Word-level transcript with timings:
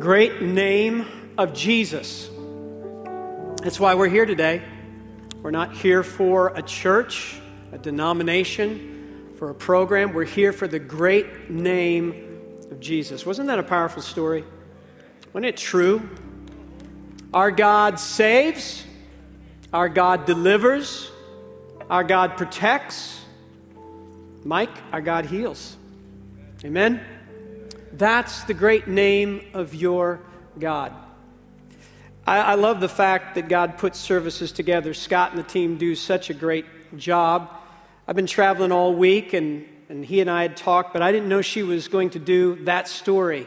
great 0.00 0.40
name 0.40 1.04
of 1.36 1.52
Jesus. 1.52 2.30
That's 3.62 3.78
why 3.78 3.94
we're 3.94 4.08
here 4.08 4.24
today. 4.24 4.62
We're 5.42 5.50
not 5.50 5.74
here 5.74 6.02
for 6.02 6.48
a 6.56 6.62
church, 6.62 7.38
a 7.70 7.76
denomination, 7.76 9.34
for 9.36 9.50
a 9.50 9.54
program. 9.54 10.14
We're 10.14 10.24
here 10.24 10.54
for 10.54 10.66
the 10.66 10.78
great 10.78 11.50
name 11.50 12.58
of 12.70 12.80
Jesus. 12.80 13.26
Wasn't 13.26 13.46
that 13.48 13.58
a 13.58 13.62
powerful 13.62 14.00
story? 14.00 14.42
Wasn't 15.34 15.44
it 15.44 15.58
true? 15.58 16.08
Our 17.34 17.50
God 17.50 18.00
saves, 18.00 18.82
our 19.70 19.90
God 19.90 20.24
delivers, 20.24 21.10
our 21.90 22.04
God 22.04 22.38
protects. 22.38 23.20
Mike, 24.44 24.74
our 24.92 25.02
God 25.02 25.26
heals. 25.26 25.76
Amen? 26.64 27.02
That's 28.00 28.44
the 28.44 28.54
great 28.54 28.88
name 28.88 29.50
of 29.52 29.74
your 29.74 30.20
God. 30.58 30.94
I, 32.26 32.38
I, 32.38 32.54
love 32.54 32.80
the 32.80 32.88
fact 32.88 33.34
that 33.34 33.46
God 33.46 33.76
puts 33.76 33.98
services 33.98 34.52
together. 34.52 34.94
Scott 34.94 35.32
and 35.32 35.38
the 35.38 35.46
team 35.46 35.76
do 35.76 35.94
such 35.94 36.30
a 36.30 36.34
great 36.34 36.64
job. 36.96 37.50
I've 38.08 38.16
been 38.16 38.24
traveling 38.24 38.72
all 38.72 38.94
week, 38.94 39.34
and, 39.34 39.66
and 39.90 40.02
he 40.02 40.22
and 40.22 40.30
I 40.30 40.40
had 40.40 40.56
talked, 40.56 40.94
but 40.94 41.02
I 41.02 41.12
didn't 41.12 41.28
know 41.28 41.42
she 41.42 41.62
was 41.62 41.88
going 41.88 42.08
to 42.10 42.18
do 42.18 42.54
that 42.64 42.88
story 42.88 43.46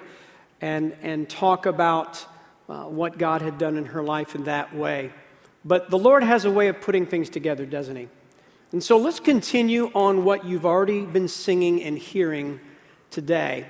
and, 0.62 0.96
and 1.02 1.28
talk 1.28 1.66
about 1.66 2.24
uh, 2.70 2.84
what 2.84 3.18
God 3.18 3.42
had 3.42 3.58
done 3.58 3.76
in 3.76 3.86
her 3.86 4.04
life 4.04 4.36
in 4.36 4.44
that 4.44 4.76
way. 4.76 5.12
But 5.66 5.90
the 5.90 5.98
Lord 5.98 6.22
has 6.22 6.46
a 6.46 6.52
way 6.52 6.68
of 6.68 6.80
putting 6.80 7.08
things 7.08 7.28
together, 7.28 7.66
doesn't 7.66 7.96
He? 7.96 8.08
And 8.72 8.84
so 8.84 8.98
let's 8.98 9.20
continue 9.20 9.90
on 9.96 10.24
what 10.24 10.46
you've 10.46 10.68
already 10.68 11.08
been 11.08 11.28
singing 11.28 11.82
and 11.82 11.98
hearing 11.98 12.60
today. 13.10 13.66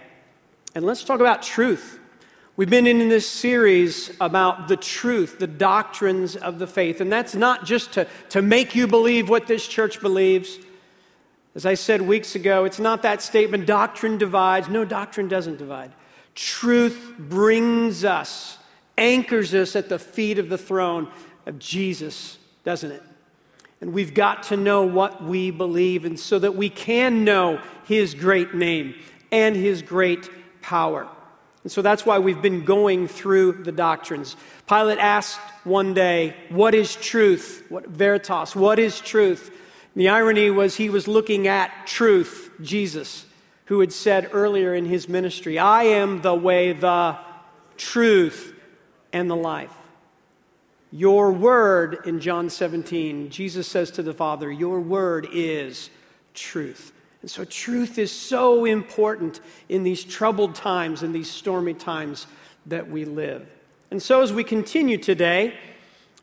And 0.75 0.85
let's 0.85 1.03
talk 1.03 1.19
about 1.19 1.43
truth. 1.43 1.99
We've 2.55 2.69
been 2.69 2.87
in 2.87 3.09
this 3.09 3.27
series 3.27 4.11
about 4.19 4.67
the 4.67 4.77
truth, 4.77 5.39
the 5.39 5.47
doctrines 5.47 6.35
of 6.35 6.59
the 6.59 6.67
faith. 6.67 7.02
And 7.02 7.11
that's 7.11 7.35
not 7.35 7.65
just 7.65 7.93
to, 7.93 8.07
to 8.30 8.41
make 8.41 8.75
you 8.75 8.88
believe 8.88 9.30
what 9.30 9.47
this 9.47 9.67
church 9.67 10.02
believes. 10.02 10.57
As 11.55 11.65
I 11.65 11.75
said 11.75 12.02
weeks 12.02 12.35
ago, 12.35 12.65
it's 12.65 12.80
not 12.80 13.03
that 13.03 13.21
statement, 13.21 13.67
doctrine 13.67 14.17
divides. 14.17 14.67
No, 14.67 14.85
doctrine 14.85 15.27
doesn't 15.27 15.57
divide. 15.57 15.91
Truth 16.33 17.13
brings 17.19 18.03
us, 18.03 18.58
anchors 18.97 19.53
us 19.53 19.75
at 19.75 19.89
the 19.89 19.99
feet 19.99 20.39
of 20.39 20.49
the 20.49 20.58
throne 20.58 21.11
of 21.45 21.59
Jesus, 21.59 22.39
doesn't 22.63 22.91
it? 22.91 23.03
And 23.81 23.93
we've 23.93 24.13
got 24.13 24.43
to 24.43 24.58
know 24.58 24.83
what 24.83 25.23
we 25.23 25.52
believe, 25.52 26.05
and 26.05 26.19
so 26.19 26.39
that 26.39 26.55
we 26.55 26.69
can 26.69 27.23
know 27.23 27.61
His 27.85 28.15
great 28.15 28.55
name 28.55 28.95
and 29.31 29.55
His 29.55 29.81
great 29.81 30.30
power. 30.64 31.08
And 31.64 31.72
so 31.72 31.81
that's 31.81 32.06
why 32.06 32.19
we've 32.19 32.42
been 32.42 32.66
going 32.66 33.08
through 33.08 33.64
the 33.64 33.72
doctrines. 33.72 34.36
Pilate 34.67 35.00
asked 35.00 35.39
one 35.64 35.94
day, 35.94 36.36
What 36.50 36.73
is 36.73 36.95
truth? 36.95 37.66
What, 37.70 37.88
veritas, 37.88 38.55
what 38.55 38.80
is 38.80 39.00
truth? 39.00 39.50
And 39.94 40.02
the 40.02 40.09
irony 40.09 40.50
was 40.50 40.75
he 40.75 40.89
was 40.89 41.08
looking 41.08 41.47
at 41.47 41.86
truth, 41.86 42.50
Jesus, 42.61 43.25
who 43.66 43.80
had 43.80 43.94
said 43.94 44.30
earlier 44.33 44.73
in 44.73 44.86
his 44.86 45.08
ministry, 45.08 45.59
I 45.59 45.83
am 45.83 46.22
the 46.22 46.36
way, 46.36 46.73
the 46.73 47.17
truth, 47.77 48.53
and 49.14 49.30
the 49.30 49.36
life. 49.36 49.73
Your 50.92 51.31
word 51.31 52.00
in 52.05 52.20
John 52.20 52.50
17, 52.50 53.30
Jesus 53.30 53.67
says 53.67 53.89
to 53.92 54.03
the 54.03 54.14
Father, 54.14 54.52
Your 54.52 54.80
word 54.80 55.27
is 55.31 55.89
truth. 56.33 56.92
And 57.23 57.31
so, 57.31 57.45
truth 57.45 57.97
is 57.97 58.11
so 58.11 58.66
important 58.66 59.39
in 59.69 59.83
these 59.83 60.03
troubled 60.03 60.55
times, 60.55 61.03
in 61.03 61.13
these 61.13 61.31
stormy 61.31 61.73
times 61.73 62.27
that 62.65 62.89
we 62.89 63.05
live. 63.05 63.47
And 63.91 64.03
so, 64.03 64.21
as 64.21 64.33
we 64.33 64.43
continue 64.43 64.97
today, 64.97 65.53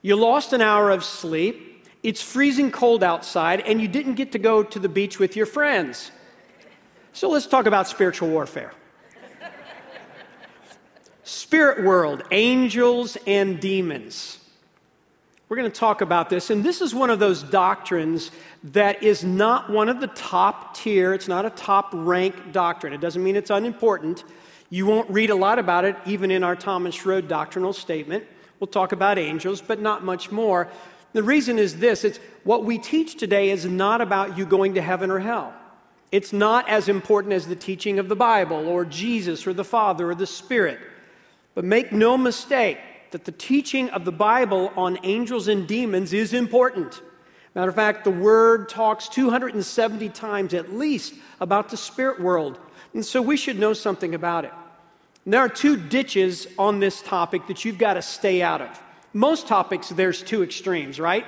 you 0.03 0.15
lost 0.15 0.53
an 0.53 0.61
hour 0.61 0.91
of 0.91 1.03
sleep, 1.03 1.87
it's 2.03 2.21
freezing 2.21 2.71
cold 2.71 3.03
outside, 3.03 3.61
and 3.63 3.81
you 3.81 3.89
didn't 3.89 4.17
get 4.17 4.31
to 4.33 4.39
go 4.39 4.63
to 4.63 4.79
the 4.79 4.91
beach 4.91 5.19
with 5.19 5.37
your 5.37 5.47
friends. 5.47 6.11
So, 7.15 7.31
let's 7.31 7.47
talk 7.47 7.65
about 7.65 7.89
spiritual 7.89 8.29
warfare. 8.29 8.75
Spirit 11.25 11.83
world, 11.83 12.25
angels 12.31 13.17
and 13.27 13.59
demons. 13.59 14.40
We're 15.51 15.57
going 15.57 15.73
to 15.73 15.81
talk 15.81 16.01
about 16.01 16.31
this, 16.31 16.51
and 16.51 16.63
this 16.63 16.81
is 16.81 16.95
one 16.95 17.11
of 17.11 17.19
those 17.19 17.43
doctrines 17.43 18.31
that 18.63 19.03
is 19.03 19.25
not 19.25 19.69
one 19.69 19.89
of 19.89 20.01
the 20.01 20.07
top 20.07 20.77
tier, 20.77 21.13
it's 21.13 21.27
not 21.27 21.45
a 21.45 21.51
top 21.51 21.91
rank 21.93 22.53
doctrine. 22.53 22.93
It 22.93 23.01
doesn't 23.01 23.21
mean 23.21 23.35
it's 23.35 23.51
unimportant. 23.51 24.23
You 24.69 24.87
won't 24.87 25.11
read 25.11 25.29
a 25.29 25.35
lot 25.35 25.59
about 25.59 25.85
it, 25.85 25.97
even 26.07 26.31
in 26.31 26.45
our 26.45 26.55
Thomas 26.55 27.05
Road 27.05 27.27
doctrinal 27.27 27.73
statement. 27.73 28.23
We'll 28.61 28.69
talk 28.69 28.93
about 28.93 29.19
angels, 29.19 29.61
but 29.61 29.81
not 29.81 30.05
much 30.05 30.31
more. 30.31 30.69
The 31.15 31.25
reason 31.25 31.59
is 31.59 31.79
this 31.79 32.05
it's 32.05 32.21
what 32.45 32.65
we 32.65 32.79
teach 32.79 33.17
today 33.17 33.51
is 33.51 33.65
not 33.67 34.01
about 34.01 34.39
you 34.39 34.47
going 34.47 34.75
to 34.75 34.81
heaven 34.81 35.11
or 35.11 35.19
hell. 35.19 35.53
It's 36.13 36.33
not 36.33 36.69
as 36.69 36.89
important 36.89 37.35
as 37.35 37.49
the 37.49 37.57
teaching 37.57 37.99
of 37.99 38.09
the 38.09 38.15
Bible 38.15 38.69
or 38.69 38.85
Jesus 38.85 39.49
or 39.49 39.53
the 39.53 39.65
Father 39.65 40.11
or 40.11 40.15
the 40.15 40.29
Spirit. 40.29 40.79
But 41.57 41.65
make 41.65 41.91
no 41.91 42.17
mistake, 42.17 42.79
that 43.13 43.25
the 43.25 43.33
teaching 43.33 43.89
of 43.91 44.05
the 44.05 44.13
Bible 44.13 44.73
on 44.77 44.99
angels 45.03 45.49
and 45.49 45.67
demons 45.67 46.13
is 46.13 46.33
important. 46.33 47.03
Matter 47.55 47.69
of 47.69 47.75
fact, 47.75 48.05
the 48.05 48.11
word 48.11 48.69
talks 48.69 49.09
270 49.09 50.09
times 50.11 50.55
at 50.55 50.73
least 50.73 51.15
about 51.41 51.69
the 51.69 51.77
spirit 51.77 52.21
world. 52.21 52.59
And 52.95 53.05
so 53.05 53.21
we 53.21 53.37
should 53.37 53.59
know 53.59 53.73
something 53.73 54.15
about 54.15 54.45
it. 54.45 54.53
And 55.25 55.35
there 55.35 55.41
are 55.41 55.49
two 55.49 55.77
ditches 55.77 56.47
on 56.59 56.81
this 56.81 57.03
topic 57.03 57.47
that 57.49 57.65
you've 57.65 57.79
got 57.79 57.95
to 57.95 58.03
stay 58.03 58.43
out 58.43 58.61
of. 58.61 58.83
Most 59.13 59.49
topics, 59.49 59.89
there's 59.89 60.23
two 60.23 60.43
extremes, 60.43 61.01
right? 61.01 61.27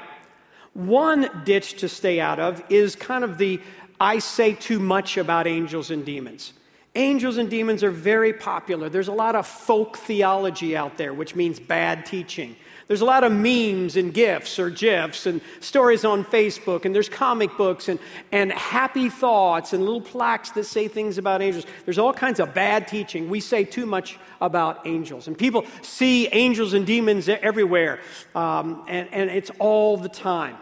One 0.75 1.43
ditch 1.45 1.75
to 1.81 1.89
stay 1.89 2.21
out 2.21 2.39
of 2.39 2.63
is 2.71 2.97
kind 2.97 3.25
of 3.25 3.39
the 3.39 3.61
I 4.01 4.19
say 4.19 4.55
too 4.55 4.81
much 4.81 5.17
about 5.17 5.47
angels 5.47 5.91
and 5.91 6.05
demons. 6.05 6.55
Angels 6.95 7.39
and 7.39 7.49
demons 7.49 7.83
are 7.83 7.91
very 7.91 8.35
popular. 8.35 8.91
There's 8.91 9.09
a 9.09 9.13
lot 9.13 9.35
of 9.35 9.47
folk 9.47 9.97
theology 9.97 10.77
out 10.77 10.99
there, 10.99 11.15
which 11.15 11.35
means 11.35 11.59
bad 11.59 12.05
teaching. 12.05 12.55
There's 12.87 13.01
a 13.01 13.07
lot 13.07 13.25
of 13.25 13.33
memes 13.33 13.97
and 13.97 14.13
gifs 14.13 14.59
or 14.59 14.69
gifs 14.69 15.25
and 15.25 15.41
stories 15.61 16.05
on 16.05 16.23
Facebook, 16.23 16.85
and 16.85 16.95
there's 16.95 17.09
comic 17.09 17.57
books 17.57 17.89
and, 17.89 17.99
and 18.31 18.53
happy 18.53 19.09
thoughts 19.09 19.73
and 19.73 19.83
little 19.83 20.03
plaques 20.03 20.51
that 20.51 20.65
say 20.65 20.89
things 20.89 21.17
about 21.17 21.41
angels. 21.41 21.65
There's 21.87 21.99
all 21.99 22.13
kinds 22.13 22.41
of 22.41 22.53
bad 22.53 22.87
teaching. 22.87 23.31
We 23.31 23.41
say 23.41 23.65
too 23.65 23.87
much 23.87 24.19
about 24.43 24.87
angels. 24.87 25.29
And 25.29 25.39
people 25.39 25.65
see 25.81 26.29
angels 26.29 26.75
and 26.75 26.85
demons 26.87 27.27
everywhere, 27.27 28.01
um, 28.35 28.85
and, 28.87 29.09
and 29.13 29.31
it's 29.31 29.51
all 29.59 29.97
the 29.97 30.11
time. 30.11 30.59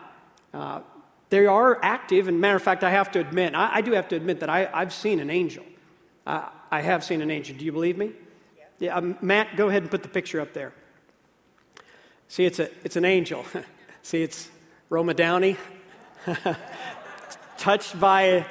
Uh, 0.54 0.82
they 1.30 1.47
are 1.47 1.80
active, 1.82 2.28
and 2.28 2.41
matter 2.41 2.56
of 2.56 2.62
fact, 2.62 2.84
I 2.84 2.91
have 2.91 3.10
to 3.12 3.18
admit, 3.18 3.56
I, 3.56 3.76
I 3.76 3.80
do 3.80 3.92
have 3.92 4.06
to 4.08 4.16
admit 4.16 4.38
that 4.41 4.50
I, 4.50 4.68
I've 4.72 4.92
seen 4.92 5.18
an 5.18 5.30
angel. 5.30 5.64
I, 6.30 6.48
I 6.70 6.80
have 6.82 7.02
seen 7.02 7.22
an 7.22 7.30
angel. 7.30 7.56
Do 7.56 7.64
you 7.64 7.72
believe 7.72 7.98
me? 7.98 8.12
Yeah. 8.78 8.96
um, 8.96 9.18
Matt, 9.20 9.56
go 9.56 9.68
ahead 9.68 9.82
and 9.82 9.91
put 9.91 10.02
the 10.02 10.08
picture 10.08 10.41
up 10.41 10.54
there. 10.54 10.72
See, 12.28 12.44
it's, 12.44 12.60
a, 12.60 12.70
it's 12.84 12.96
an 12.96 13.04
angel. 13.04 13.44
See, 14.02 14.22
it's 14.22 14.48
Roma 14.88 15.14
Downey. 15.14 15.56
Touched 17.58 17.98
by. 17.98 18.22
A, 18.22 18.44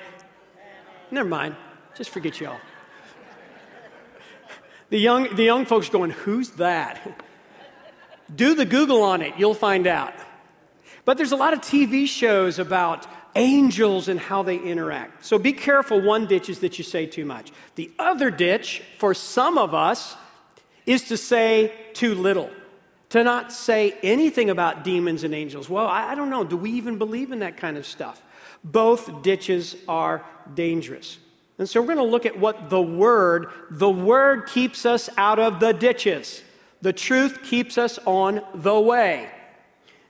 Never 1.09 1.29
mind. 1.29 1.55
Just 1.95 2.09
forget 2.09 2.39
y'all. 2.39 2.59
The 4.89 4.99
young, 4.99 5.33
the 5.35 5.43
young 5.43 5.65
folks 5.65 5.87
going, 5.89 6.11
Who's 6.11 6.49
that? 6.51 6.99
Do 8.35 8.53
the 8.53 8.65
Google 8.65 9.01
on 9.03 9.21
it, 9.21 9.33
you'll 9.37 9.53
find 9.55 9.87
out. 9.87 10.13
But 11.05 11.17
there's 11.17 11.31
a 11.31 11.37
lot 11.37 11.53
of 11.53 11.61
TV 11.61 12.07
shows 12.07 12.59
about 12.59 13.07
angels 13.39 14.09
and 14.09 14.19
how 14.19 14.43
they 14.43 14.57
interact. 14.57 15.25
So 15.25 15.39
be 15.39 15.53
careful. 15.53 16.01
One 16.01 16.27
ditch 16.27 16.49
is 16.49 16.59
that 16.59 16.77
you 16.77 16.83
say 16.83 17.05
too 17.05 17.25
much. 17.25 17.51
The 17.75 17.89
other 17.97 18.29
ditch, 18.29 18.83
for 18.97 19.13
some 19.13 19.57
of 19.57 19.73
us, 19.73 20.15
is 20.85 21.03
to 21.03 21.17
say 21.17 21.73
too 21.93 22.15
little, 22.15 22.49
to 23.09 23.23
not 23.23 23.53
say 23.53 23.95
anything 24.03 24.49
about 24.49 24.83
demons 24.83 25.23
and 25.23 25.33
angels. 25.33 25.69
Well, 25.69 25.87
I, 25.87 26.15
don't 26.15 26.29
know. 26.29 26.43
Do 26.43 26.57
we 26.57 26.71
even 26.71 26.97
believe 26.97 27.31
in 27.31 27.39
that 27.39 27.55
kind 27.55 27.77
of 27.77 27.85
stuff? 27.85 28.21
Both 28.63 29.21
ditches 29.21 29.77
are 29.87 30.25
dangerous. 30.53 31.17
And 31.57 31.67
so 31.67 31.79
we're 31.79 31.87
going 31.87 31.97
to 31.97 32.03
look 32.03 32.25
at 32.25 32.37
what 32.37 32.69
the 32.69 32.81
Word, 32.81 33.47
the 33.69 33.89
Word 33.89 34.47
keeps 34.47 34.85
us 34.85 35.09
out 35.17 35.39
of 35.39 35.61
the 35.61 35.71
ditches. 35.71 36.43
The 36.81 36.93
truth 36.93 37.43
keeps 37.43 37.77
us 37.77 37.99
on 38.05 38.41
the 38.53 38.79
way. 38.79 39.29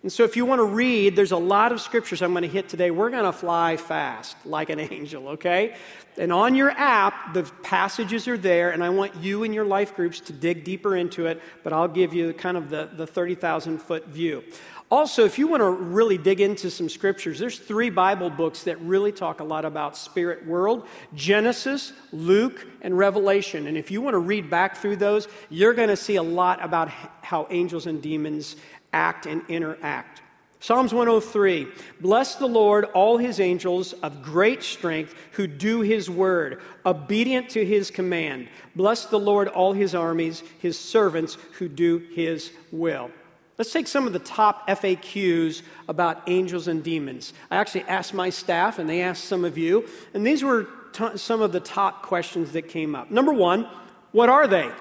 And 0.02 0.10
so, 0.10 0.24
if 0.24 0.38
you 0.38 0.46
want 0.46 0.60
to 0.60 0.66
read, 0.66 1.18
there's 1.18 1.34
a 1.34 1.38
lot 1.38 1.74
of 1.74 1.82
scriptures 1.82 2.22
I'm 2.22 2.32
going 2.32 2.44
to 2.44 2.48
hit 2.48 2.70
today. 2.70 2.90
We're 2.90 3.10
going 3.10 3.26
to 3.26 3.34
fly 3.34 3.76
fast 3.76 4.38
like 4.46 4.70
an 4.70 4.80
angel, 4.92 5.30
okay? 5.30 5.76
And 6.18 6.32
on 6.32 6.56
your 6.56 6.72
app, 6.72 7.34
the 7.34 7.44
passages 7.64 8.28
are 8.28 8.38
there, 8.38 8.72
and 8.72 8.82
I 8.84 8.90
want 8.90 9.16
you 9.16 9.44
and 9.44 9.54
your 9.54 9.66
life 9.66 9.96
groups 9.96 10.22
to 10.22 10.34
dig 10.34 10.64
deeper 10.64 10.96
into 10.96 11.26
it, 11.26 11.42
but 11.64 11.74
I'll 11.74 11.88
give 11.88 12.14
you 12.14 12.32
kind 12.34 12.56
of 12.56 12.70
the, 12.70 12.90
the 12.94 13.06
30,000 13.06 13.80
foot 13.80 14.08
view. 14.08 14.44
Also, 14.92 15.24
if 15.24 15.38
you 15.38 15.48
want 15.48 15.62
to 15.62 15.70
really 15.70 16.18
dig 16.18 16.42
into 16.42 16.72
some 16.72 16.90
scriptures, 16.90 17.38
there's 17.38 17.60
three 17.60 17.92
Bible 17.92 18.30
books 18.30 18.64
that 18.64 18.82
really 18.82 19.12
talk 19.12 19.40
a 19.40 19.44
lot 19.44 19.64
about 19.64 19.96
spirit 19.96 20.48
world 20.48 20.88
Genesis, 21.14 21.94
Luke, 22.12 22.66
and 22.82 22.98
Revelation. 22.98 23.68
And 23.68 23.78
if 23.78 23.92
you 23.92 24.02
want 24.02 24.16
to 24.16 24.20
read 24.20 24.50
back 24.50 24.78
through 24.78 24.96
those, 24.96 25.28
you're 25.50 25.76
going 25.76 25.90
to 25.90 25.96
see 25.96 26.16
a 26.16 26.24
lot 26.24 26.64
about 26.64 26.90
how 27.22 27.46
angels 27.52 27.86
and 27.86 28.02
demons 28.02 28.56
act 28.94 29.26
and 29.26 29.42
interact. 29.48 30.22
Psalms 30.62 30.94
103 30.94 31.68
Bless 32.02 32.36
the 32.36 32.48
Lord, 32.48 32.86
all 32.86 33.18
his 33.18 33.40
angels 33.40 33.94
of 33.94 34.22
great 34.22 34.62
strength 34.62 35.16
who 35.32 35.48
do 35.48 35.82
his 35.82 36.10
word, 36.10 36.62
obedient 36.86 37.50
to 37.52 37.66
his 37.66 37.90
command. 37.90 38.50
Bless 38.76 39.06
the 39.06 39.20
Lord, 39.20 39.48
all 39.48 39.74
his 39.74 39.96
armies, 39.96 40.44
his 40.60 40.78
servants 40.78 41.38
who 41.54 41.70
do 41.70 42.00
his 42.14 42.52
will. 42.72 43.10
Let's 43.58 43.74
take 43.74 43.88
some 43.88 44.08
of 44.08 44.14
the 44.14 44.20
top 44.20 44.70
FAQs 44.70 45.64
about 45.90 46.24
angels 46.28 46.70
and 46.70 46.82
demons. 46.82 47.34
I 47.52 47.58
actually 47.58 47.84
asked 47.84 48.14
my 48.14 48.30
staff, 48.30 48.80
and 48.80 48.90
they 48.90 49.02
asked 49.02 49.26
some 49.26 49.44
of 49.44 49.58
you, 49.58 49.86
and 50.14 50.26
these 50.26 50.44
were 50.44 50.68
t- 50.94 51.18
some 51.18 51.42
of 51.42 51.52
the 51.52 51.60
top 51.60 52.04
questions 52.04 52.54
that 52.54 52.70
came 52.70 52.96
up. 52.96 53.12
Number 53.12 53.34
one, 53.34 53.68
what 54.14 54.30
are 54.30 54.48
they? 54.48 54.72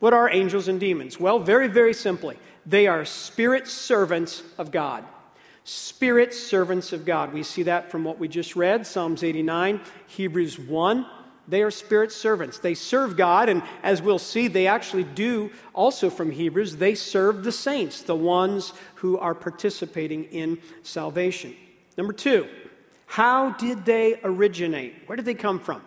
What 0.00 0.12
are 0.12 0.28
angels 0.28 0.66
and 0.66 0.80
demons? 0.80 1.20
Well, 1.20 1.38
very, 1.38 1.68
very 1.68 1.94
simply, 1.94 2.36
they 2.66 2.86
are 2.86 3.04
spirit 3.04 3.66
servants 3.66 4.42
of 4.58 4.70
God. 4.70 5.04
Spirit 5.64 6.34
servants 6.34 6.92
of 6.92 7.04
God. 7.04 7.32
We 7.32 7.42
see 7.42 7.64
that 7.64 7.90
from 7.90 8.04
what 8.04 8.18
we 8.18 8.28
just 8.28 8.56
read 8.56 8.86
Psalms 8.86 9.22
89, 9.22 9.80
Hebrews 10.06 10.58
1. 10.58 11.06
They 11.48 11.62
are 11.62 11.70
spirit 11.70 12.12
servants. 12.12 12.58
They 12.58 12.74
serve 12.74 13.16
God, 13.16 13.48
and 13.48 13.62
as 13.82 14.00
we'll 14.00 14.20
see, 14.20 14.46
they 14.46 14.66
actually 14.68 15.04
do 15.04 15.50
also 15.74 16.08
from 16.08 16.30
Hebrews, 16.30 16.76
they 16.76 16.94
serve 16.94 17.42
the 17.42 17.52
saints, 17.52 18.02
the 18.02 18.14
ones 18.14 18.72
who 18.96 19.18
are 19.18 19.34
participating 19.34 20.24
in 20.24 20.58
salvation. 20.82 21.56
Number 21.96 22.12
two, 22.12 22.46
how 23.06 23.50
did 23.50 23.84
they 23.84 24.20
originate? 24.22 24.94
Where 25.06 25.16
did 25.16 25.24
they 25.24 25.34
come 25.34 25.58
from? 25.58 25.82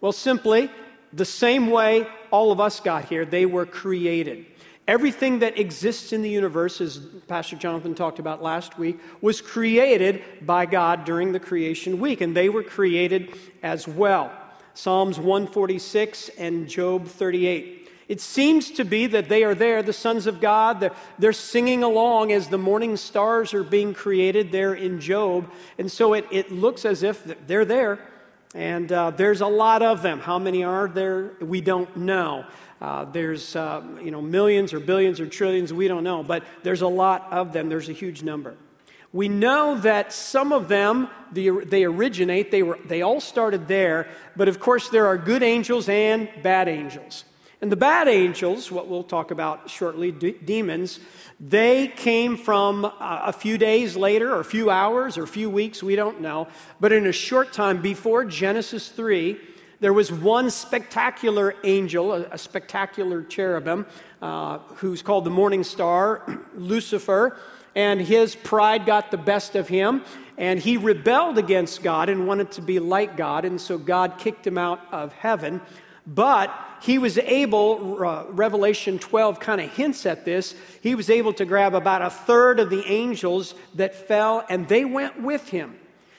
Well, 0.00 0.12
simply, 0.12 0.70
the 1.12 1.24
same 1.24 1.70
way 1.70 2.06
all 2.30 2.52
of 2.52 2.60
us 2.60 2.80
got 2.80 3.06
here, 3.06 3.24
they 3.24 3.46
were 3.46 3.64
created. 3.64 4.44
Everything 4.88 5.40
that 5.40 5.58
exists 5.58 6.14
in 6.14 6.22
the 6.22 6.30
universe, 6.30 6.80
as 6.80 6.96
Pastor 7.28 7.56
Jonathan 7.56 7.94
talked 7.94 8.18
about 8.18 8.42
last 8.42 8.78
week, 8.78 8.98
was 9.20 9.42
created 9.42 10.22
by 10.46 10.64
God 10.64 11.04
during 11.04 11.32
the 11.32 11.38
creation 11.38 12.00
week, 12.00 12.22
and 12.22 12.34
they 12.34 12.48
were 12.48 12.62
created 12.62 13.36
as 13.62 13.86
well. 13.86 14.32
Psalms 14.72 15.18
146 15.18 16.30
and 16.38 16.66
Job 16.66 17.06
38. 17.06 17.90
It 18.08 18.22
seems 18.22 18.70
to 18.70 18.84
be 18.86 19.06
that 19.08 19.28
they 19.28 19.44
are 19.44 19.54
there, 19.54 19.82
the 19.82 19.92
sons 19.92 20.26
of 20.26 20.40
God. 20.40 20.80
They're, 20.80 20.94
they're, 21.18 21.32
singing 21.34 21.82
along 21.82 22.32
as 22.32 22.48
the 22.48 22.56
morning 22.56 22.96
stars 22.96 23.52
are 23.52 23.62
being 23.62 23.92
created 23.92 24.50
there 24.52 24.72
in 24.72 25.00
Job. 25.00 25.50
And 25.76 25.92
so 25.92 26.14
it, 26.14 26.24
it 26.30 26.50
looks 26.50 26.86
as 26.86 27.02
if 27.02 27.22
they're 27.46 27.66
there. 27.66 27.98
And 28.54 28.90
uh, 28.90 29.10
there's 29.10 29.40
a 29.40 29.46
lot 29.46 29.82
of 29.82 30.02
them. 30.02 30.20
How 30.20 30.38
many 30.38 30.64
are 30.64 30.88
there? 30.88 31.32
We 31.40 31.60
don't 31.60 31.94
know. 31.96 32.46
Uh, 32.80 33.04
there's 33.04 33.56
uh, 33.56 33.82
you 34.02 34.10
know 34.10 34.22
millions 34.22 34.72
or 34.72 34.80
billions 34.80 35.20
or 35.20 35.26
trillions. 35.26 35.72
We 35.72 35.88
don't 35.88 36.04
know, 36.04 36.22
but 36.22 36.44
there's 36.62 36.82
a 36.82 36.88
lot 36.88 37.28
of 37.32 37.52
them. 37.52 37.68
There's 37.68 37.88
a 37.88 37.92
huge 37.92 38.22
number. 38.22 38.56
We 39.12 39.28
know 39.28 39.78
that 39.80 40.12
some 40.12 40.52
of 40.52 40.68
them 40.68 41.08
the, 41.32 41.64
they 41.64 41.84
originate. 41.84 42.50
They 42.50 42.62
were 42.62 42.78
they 42.84 43.02
all 43.02 43.20
started 43.20 43.68
there, 43.68 44.08
but 44.36 44.48
of 44.48 44.60
course 44.60 44.88
there 44.90 45.06
are 45.06 45.18
good 45.18 45.42
angels 45.42 45.88
and 45.88 46.28
bad 46.42 46.68
angels. 46.68 47.24
And 47.60 47.72
the 47.72 47.76
bad 47.76 48.06
angels, 48.06 48.70
what 48.70 48.86
we'll 48.86 49.02
talk 49.02 49.32
about 49.32 49.68
shortly, 49.68 50.12
demons, 50.12 51.00
they 51.40 51.88
came 51.88 52.36
from 52.36 52.84
uh, 52.84 52.90
a 53.00 53.32
few 53.32 53.58
days 53.58 53.96
later, 53.96 54.32
or 54.32 54.38
a 54.38 54.44
few 54.44 54.70
hours, 54.70 55.18
or 55.18 55.24
a 55.24 55.28
few 55.28 55.50
weeks, 55.50 55.82
we 55.82 55.96
don't 55.96 56.20
know. 56.20 56.46
But 56.78 56.92
in 56.92 57.04
a 57.06 57.12
short 57.12 57.52
time 57.52 57.82
before 57.82 58.24
Genesis 58.24 58.88
3, 58.90 59.40
there 59.80 59.92
was 59.92 60.12
one 60.12 60.50
spectacular 60.50 61.56
angel, 61.64 62.12
a, 62.12 62.22
a 62.30 62.38
spectacular 62.38 63.24
cherubim, 63.24 63.86
uh, 64.22 64.58
who's 64.76 65.02
called 65.02 65.24
the 65.24 65.30
morning 65.30 65.64
star, 65.64 66.22
Lucifer, 66.54 67.36
and 67.74 68.00
his 68.00 68.36
pride 68.36 68.86
got 68.86 69.10
the 69.10 69.18
best 69.18 69.56
of 69.56 69.66
him, 69.66 70.04
and 70.36 70.60
he 70.60 70.76
rebelled 70.76 71.38
against 71.38 71.82
God 71.82 72.08
and 72.08 72.28
wanted 72.28 72.52
to 72.52 72.62
be 72.62 72.78
like 72.78 73.16
God, 73.16 73.44
and 73.44 73.60
so 73.60 73.78
God 73.78 74.14
kicked 74.18 74.46
him 74.46 74.58
out 74.58 74.80
of 74.92 75.12
heaven. 75.12 75.60
But 76.08 76.52
he 76.80 76.98
was 76.98 77.18
able, 77.18 78.02
uh, 78.02 78.24
Revelation 78.30 78.98
12 78.98 79.38
kind 79.38 79.60
of 79.60 79.70
hints 79.70 80.06
at 80.06 80.24
this, 80.24 80.54
he 80.80 80.94
was 80.94 81.10
able 81.10 81.32
to 81.34 81.44
grab 81.44 81.74
about 81.74 82.02
a 82.02 82.10
third 82.10 82.58
of 82.58 82.70
the 82.70 82.84
angels 82.86 83.54
that 83.74 83.94
fell, 83.94 84.44
and 84.48 84.66
they 84.66 84.84
went 84.84 85.20
with 85.20 85.50
him. 85.50 85.78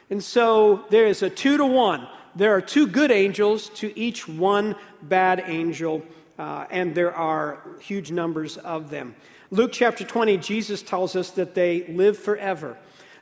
And 0.09 0.23
so 0.23 0.85
there 0.89 1.07
is 1.07 1.23
a 1.23 1.29
two 1.29 1.57
to 1.57 1.65
one 1.65 2.07
there 2.35 2.55
are 2.55 2.61
two 2.61 2.87
good 2.87 3.11
angels 3.11 3.69
to 3.75 3.97
each 3.99 4.27
one 4.27 4.75
bad 5.01 5.43
angel, 5.45 6.03
uh, 6.37 6.65
and 6.69 6.93
there 6.93 7.13
are 7.13 7.59
huge 7.81 8.11
numbers 8.11 8.57
of 8.57 8.89
them. 8.89 9.15
Luke 9.51 9.71
chapter 9.73 10.03
20, 10.03 10.37
Jesus 10.37 10.81
tells 10.81 11.15
us 11.15 11.31
that 11.31 11.55
they 11.55 11.87
live 11.87 12.17
forever. 12.17 12.77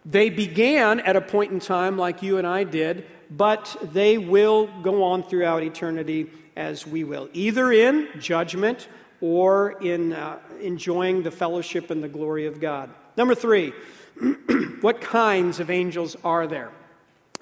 They 0.05 0.29
began 0.29 0.99
at 0.99 1.15
a 1.15 1.21
point 1.21 1.51
in 1.51 1.59
time 1.59 1.97
like 1.97 2.21
you 2.21 2.37
and 2.37 2.45
I 2.45 2.63
did, 2.63 3.07
but 3.31 3.75
they 3.81 4.17
will 4.17 4.67
go 4.83 5.03
on 5.03 5.23
throughout 5.23 5.63
eternity 5.63 6.29
as 6.57 6.87
we 6.87 7.03
will, 7.03 7.29
either 7.33 7.71
in 7.71 8.09
judgment 8.19 8.87
or 9.21 9.71
in 9.81 10.11
uh, 10.11 10.39
enjoying 10.59 11.21
the 11.21 11.31
fellowship 11.31 11.91
and 11.91 12.03
the 12.03 12.09
glory 12.09 12.47
of 12.47 12.59
God. 12.59 12.89
Number 13.15 13.35
three, 13.35 13.73
what 14.81 14.99
kinds 14.99 15.59
of 15.59 15.69
angels 15.69 16.17
are 16.23 16.47
there? 16.47 16.71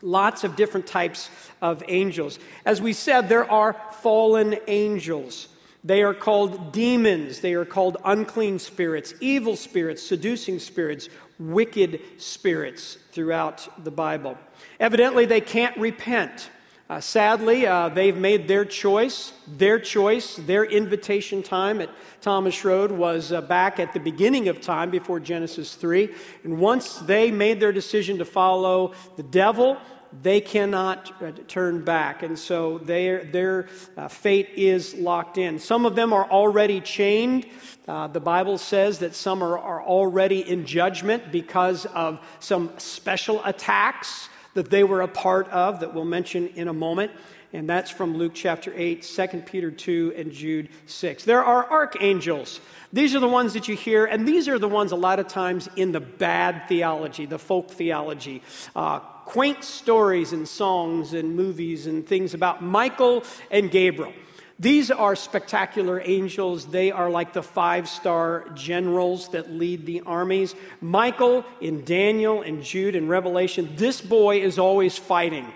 Lots 0.02 0.44
of 0.44 0.58
different 0.58 0.86
types 0.86 1.30
of 1.62 1.82
angels. 1.88 2.38
As 2.66 2.82
we 2.82 2.92
said, 2.92 3.30
there 3.30 3.50
are 3.50 3.76
fallen 4.02 4.58
angels. 4.68 5.48
They 5.84 6.04
are 6.04 6.14
called 6.14 6.74
demons. 6.74 7.40
They 7.40 7.54
are 7.54 7.66
called 7.66 7.98
unclean 8.04 8.60
spirits, 8.60 9.14
evil 9.22 9.56
spirits, 9.56 10.04
seducing 10.04 10.60
spirits, 10.60 11.08
wicked 11.40 12.02
spirits 12.18 12.98
throughout 13.12 13.84
the 13.84 13.92
Bible. 13.92 14.38
Evidently, 14.80 15.26
they 15.26 15.42
can't 15.42 15.78
repent. 15.78 16.50
Uh, 16.88 17.00
sadly, 17.00 17.66
uh, 17.66 17.90
they've 17.90 18.18
made 18.18 18.48
their 18.48 18.64
choice. 18.64 19.34
Their 19.48 19.80
choice, 19.80 20.36
their 20.36 20.64
invitation 20.64 21.42
time 21.42 21.82
at 21.82 21.90
Thomas 22.22 22.64
Road 22.64 22.92
was 22.92 23.32
uh, 23.32 23.42
back 23.42 23.80
at 23.80 23.94
the 23.94 24.00
beginning 24.00 24.50
of 24.50 24.62
time 24.62 24.92
before 24.92 25.20
Genesis 25.20 25.74
3. 25.74 26.14
And 26.44 26.60
once 26.60 26.98
they 27.00 27.32
made 27.32 27.60
their 27.60 27.72
decision 27.72 28.20
to 28.20 28.26
follow 28.26 28.94
the 29.16 29.24
devil, 29.24 29.78
they 30.22 30.40
cannot 30.40 31.12
uh, 31.24 31.32
turn 31.48 31.84
back. 31.84 32.22
And 32.22 32.38
so 32.38 32.78
their, 32.78 33.24
their 33.24 33.68
uh, 33.98 34.08
fate 34.08 34.50
is 34.56 34.94
locked 34.94 35.40
in. 35.40 35.58
Some 35.58 35.88
of 35.88 35.96
them 35.96 36.14
are 36.14 36.30
already 36.30 36.82
chained. 36.82 37.48
Uh, 37.88 38.08
the 38.08 38.20
Bible 38.20 38.60
says 38.60 39.00
that 39.00 39.16
some 39.16 39.44
are, 39.44 39.58
are 39.58 39.82
already 39.82 40.48
in 40.48 40.68
judgment 40.68 41.32
because 41.32 41.88
of 41.88 42.20
some 42.40 42.72
special 42.78 43.44
attacks 43.44 44.30
that 44.56 44.72
they 44.72 44.84
were 44.84 45.02
a 45.02 45.08
part 45.08 45.48
of 45.50 45.82
that 45.82 45.94
we'll 45.94 46.06
mention 46.06 46.48
in 46.50 46.68
a 46.68 46.74
moment. 46.74 47.12
And 47.54 47.70
that's 47.70 47.92
from 47.92 48.18
Luke 48.18 48.34
chapter 48.34 48.74
8, 48.76 49.02
2 49.04 49.28
Peter 49.46 49.72
2, 49.72 50.14
and 50.18 50.32
Jude 50.32 50.70
6. 50.88 51.24
There 51.24 51.44
are 51.44 51.70
archangels. 51.70 52.60
These 52.92 53.16
are 53.16 53.20
the 53.20 53.30
ones 53.30 53.54
that 53.54 53.68
you 53.68 53.76
hear, 53.76 54.06
and 54.06 54.28
these 54.28 54.50
are 54.50 54.60
the 54.60 54.68
ones 54.68 54.92
a 54.92 54.98
lot 54.98 55.20
of 55.20 55.28
times 55.28 55.70
in 55.76 55.92
the 55.92 56.02
bad 56.02 56.68
theology, 56.68 57.26
the 57.26 57.40
folk 57.40 57.72
theology. 57.72 58.42
Uh, 58.76 59.00
quaint 59.00 59.64
stories 59.64 60.34
and 60.34 60.48
songs 60.48 61.14
and 61.14 61.36
movies 61.36 61.88
and 61.88 62.06
things 62.06 62.34
about 62.34 62.62
Michael 62.62 63.24
and 63.52 63.72
Gabriel. 63.72 64.14
These 64.58 64.90
are 64.90 65.18
spectacular 65.18 66.02
angels. 66.04 66.68
They 66.68 66.92
are 66.92 67.10
like 67.10 67.34
the 67.34 67.44
five 67.44 67.90
star 67.90 68.48
generals 68.56 69.30
that 69.30 69.52
lead 69.52 69.86
the 69.86 70.02
armies. 70.02 70.56
Michael 70.80 71.44
in 71.60 71.84
Daniel 71.84 72.42
and 72.42 72.64
Jude 72.64 72.96
and 72.96 73.10
Revelation, 73.10 73.74
this 73.76 74.00
boy 74.00 74.40
is 74.40 74.58
always 74.58 74.98
fighting. 74.98 75.52